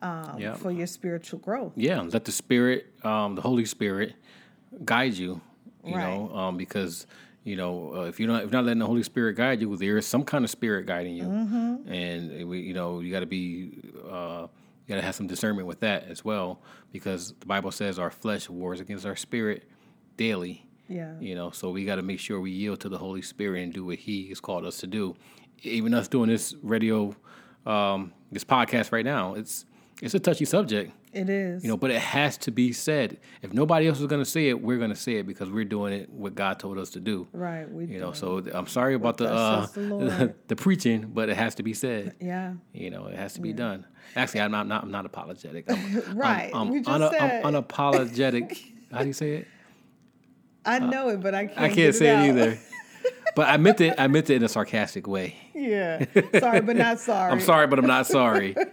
um, 0.00 0.36
Yeah. 0.38 0.54
for 0.54 0.72
your 0.72 0.88
spiritual 0.88 1.38
growth. 1.38 1.72
Yeah, 1.76 2.00
let 2.00 2.24
the 2.24 2.32
Spirit, 2.32 2.86
um, 3.04 3.36
the 3.36 3.42
Holy 3.42 3.64
Spirit, 3.64 4.14
guide 4.84 5.14
you. 5.14 5.40
You 5.84 5.96
Right. 5.96 6.00
know, 6.02 6.34
um, 6.36 6.56
because 6.56 7.06
you 7.44 7.56
know 7.56 7.94
uh, 7.96 8.00
if 8.02 8.18
you're 8.20 8.28
not 8.28 8.44
if 8.44 8.50
not 8.52 8.64
letting 8.64 8.78
the 8.78 8.86
Holy 8.86 9.02
Spirit 9.02 9.36
guide 9.36 9.60
you, 9.60 9.76
there 9.76 9.98
is 9.98 10.06
some 10.06 10.24
kind 10.24 10.44
of 10.44 10.50
spirit 10.50 10.86
guiding 10.86 11.16
you, 11.16 11.24
Mm-hmm. 11.24 11.92
and 11.92 12.48
we, 12.48 12.60
you 12.60 12.74
know 12.74 13.00
you 13.00 13.10
got 13.12 13.20
to 13.20 13.26
be 13.26 13.78
uh, 14.10 14.46
you 14.86 14.88
got 14.94 14.96
to 14.96 15.02
have 15.02 15.14
some 15.14 15.26
discernment 15.26 15.66
with 15.66 15.80
that 15.80 16.08
as 16.08 16.24
well, 16.24 16.60
because 16.92 17.34
the 17.40 17.46
Bible 17.46 17.70
says 17.70 17.98
our 17.98 18.10
flesh 18.10 18.48
wars 18.48 18.80
against 18.80 19.06
our 19.06 19.16
spirit 19.16 19.64
daily. 20.16 20.66
Yeah. 20.88 21.14
You 21.20 21.34
know, 21.36 21.50
so 21.52 21.70
we 21.70 21.84
got 21.86 21.96
to 21.96 22.02
make 22.02 22.18
sure 22.20 22.40
we 22.40 22.50
yield 22.50 22.80
to 22.80 22.88
the 22.90 22.98
Holy 22.98 23.22
Spirit 23.22 23.62
and 23.62 23.72
do 23.72 23.84
what 23.86 23.98
He 23.98 24.28
has 24.28 24.40
called 24.40 24.66
us 24.66 24.78
to 24.78 24.86
do. 24.86 25.14
Even 25.62 25.94
us 25.94 26.08
doing 26.08 26.28
this 26.28 26.54
radio, 26.62 27.14
um, 27.64 28.12
this 28.30 28.44
podcast 28.44 28.92
right 28.92 29.04
now, 29.04 29.34
it's 29.34 29.64
it's 30.02 30.14
a 30.14 30.20
touchy 30.20 30.44
subject. 30.44 30.92
It 31.12 31.30
is. 31.30 31.62
You 31.62 31.68
know, 31.70 31.76
but 31.76 31.90
it 31.90 32.00
has 32.00 32.36
to 32.38 32.50
be 32.50 32.72
said. 32.72 33.18
If 33.40 33.52
nobody 33.52 33.86
else 33.86 34.00
is 34.00 34.06
going 34.06 34.20
to 34.20 34.28
say 34.28 34.48
it, 34.48 34.60
we're 34.60 34.78
going 34.78 34.90
to 34.90 34.96
say 34.96 35.14
it 35.16 35.26
because 35.26 35.48
we're 35.48 35.64
doing 35.64 35.92
it 35.92 36.10
what 36.10 36.34
God 36.34 36.58
told 36.58 36.76
us 36.78 36.90
to 36.90 37.00
do. 37.00 37.28
right. 37.32 37.70
We 37.70 37.86
You 37.86 38.00
know, 38.00 38.12
so 38.12 38.42
I'm 38.52 38.66
sorry 38.66 38.94
about 38.94 39.16
the 39.18 39.30
uh, 39.32 39.66
the 39.66 40.34
the, 40.48 40.56
preaching, 40.56 41.10
but 41.14 41.28
it 41.28 41.36
has 41.36 41.54
to 41.56 41.62
be 41.62 41.72
said. 41.72 42.16
yeah. 42.20 42.54
You 42.72 42.90
know, 42.90 43.06
it 43.06 43.16
has 43.16 43.34
to 43.34 43.40
be 43.40 43.52
done. 43.52 43.86
Actually, 44.16 44.40
I'm 44.40 44.50
not, 44.50 44.62
I'm 44.62 44.68
not 44.68 44.82
I'm 44.82 44.90
not 44.90 45.06
apologetic. 45.06 45.70
I'm, 45.70 46.16
Right. 46.16 46.50
I'm, 46.52 46.68
I'm, 46.72 46.82
just 46.82 46.88
una- 46.88 47.10
said- 47.10 47.44
I'm 47.44 47.54
unapologetic. 47.54 48.58
How 48.90 49.02
do 49.02 49.06
you 49.06 49.12
say 49.12 49.36
it? 49.36 49.48
I 50.64 50.78
know 50.80 51.08
it, 51.10 51.20
but 51.20 51.34
I 51.34 51.46
can't. 51.46 51.58
Uh, 51.58 51.62
I 51.62 51.68
can't 51.68 51.94
say 51.94 52.10
out. 52.10 52.24
it 52.24 52.28
either. 52.28 52.58
But 53.34 53.48
I 53.48 53.56
meant 53.56 53.80
it. 53.80 53.94
I 53.98 54.08
meant 54.08 54.28
it 54.30 54.36
in 54.36 54.42
a 54.42 54.48
sarcastic 54.48 55.06
way. 55.06 55.36
Yeah. 55.54 56.04
Sorry, 56.38 56.60
but 56.60 56.76
not 56.76 57.00
sorry. 57.10 57.32
I'm 57.32 57.40
sorry, 57.40 57.66
but 57.66 57.78
I'm 57.78 57.86
not 57.86 58.06
sorry. 58.06 58.54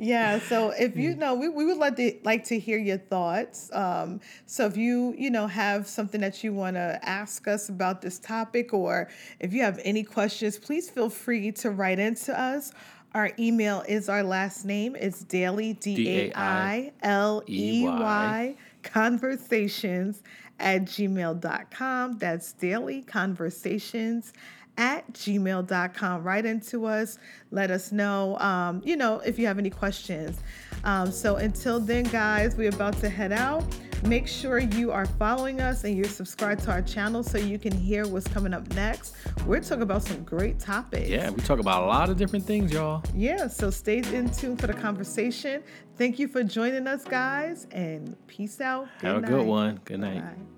Yeah, 0.00 0.38
so 0.38 0.70
if 0.70 0.96
you 0.96 1.16
know, 1.16 1.34
we, 1.34 1.48
we 1.48 1.64
would 1.64 1.76
like 1.78 1.96
to 1.96 2.14
like 2.22 2.44
to 2.44 2.58
hear 2.58 2.78
your 2.78 2.98
thoughts. 2.98 3.68
Um, 3.72 4.20
so 4.46 4.64
if 4.66 4.76
you 4.76 5.14
you 5.18 5.30
know 5.30 5.48
have 5.48 5.88
something 5.88 6.20
that 6.20 6.44
you 6.44 6.52
want 6.52 6.76
to 6.76 7.00
ask 7.02 7.48
us 7.48 7.68
about 7.68 8.00
this 8.00 8.18
topic, 8.20 8.72
or 8.72 9.08
if 9.40 9.52
you 9.52 9.62
have 9.62 9.80
any 9.84 10.04
questions, 10.04 10.56
please 10.56 10.88
feel 10.88 11.10
free 11.10 11.50
to 11.52 11.70
write 11.70 11.98
into 11.98 12.38
us. 12.38 12.72
Our 13.14 13.32
email 13.38 13.82
is 13.88 14.08
our 14.08 14.22
last 14.22 14.64
name. 14.64 14.94
It's 14.94 15.24
dailey 15.24 15.78
d 15.80 16.08
a 16.08 16.32
i 16.36 16.92
l 17.02 17.42
e 17.46 17.84
y 17.84 18.54
conversations 18.84 20.22
at 20.58 20.84
gmail.com. 20.84 22.18
That's 22.18 22.54
dailey 22.54 23.06
conversations 23.06 24.32
at 24.76 25.12
gmail.com. 25.12 26.22
Write 26.22 26.46
into 26.46 26.86
us. 26.86 27.18
Let 27.50 27.70
us 27.70 27.92
know, 27.92 28.38
um, 28.38 28.80
you 28.84 28.96
know, 28.96 29.20
if 29.20 29.38
you 29.38 29.46
have 29.46 29.58
any 29.58 29.70
questions. 29.70 30.38
Um, 30.84 31.10
so 31.10 31.36
until 31.36 31.80
then, 31.80 32.04
guys, 32.04 32.56
we're 32.56 32.70
about 32.70 32.98
to 33.00 33.08
head 33.08 33.32
out. 33.32 33.64
Make 34.04 34.28
sure 34.28 34.58
you 34.58 34.92
are 34.92 35.06
following 35.06 35.60
us 35.60 35.84
and 35.84 35.96
you're 35.96 36.08
subscribed 36.08 36.62
to 36.64 36.70
our 36.70 36.82
channel 36.82 37.22
so 37.22 37.36
you 37.38 37.58
can 37.58 37.72
hear 37.72 38.06
what's 38.06 38.28
coming 38.28 38.54
up 38.54 38.68
next. 38.74 39.16
We're 39.44 39.60
talking 39.60 39.82
about 39.82 40.04
some 40.04 40.22
great 40.22 40.58
topics. 40.58 41.08
yeah, 41.08 41.30
we 41.30 41.42
talk 41.42 41.58
about 41.58 41.82
a 41.82 41.86
lot 41.86 42.08
of 42.08 42.16
different 42.16 42.44
things, 42.44 42.72
y'all. 42.72 43.02
Yeah, 43.14 43.48
so 43.48 43.70
stay 43.70 43.98
in 43.98 44.30
tune 44.30 44.56
for 44.56 44.66
the 44.66 44.74
conversation. 44.74 45.62
Thank 45.96 46.18
you 46.18 46.28
for 46.28 46.42
joining 46.44 46.86
us, 46.86 47.04
guys, 47.04 47.66
and 47.72 48.16
peace 48.28 48.60
out. 48.60 48.88
Have 49.00 49.24
a 49.24 49.26
good 49.26 49.46
one. 49.46 49.80
Good 49.84 50.00
night. 50.00 50.22
Bye. 50.22 50.57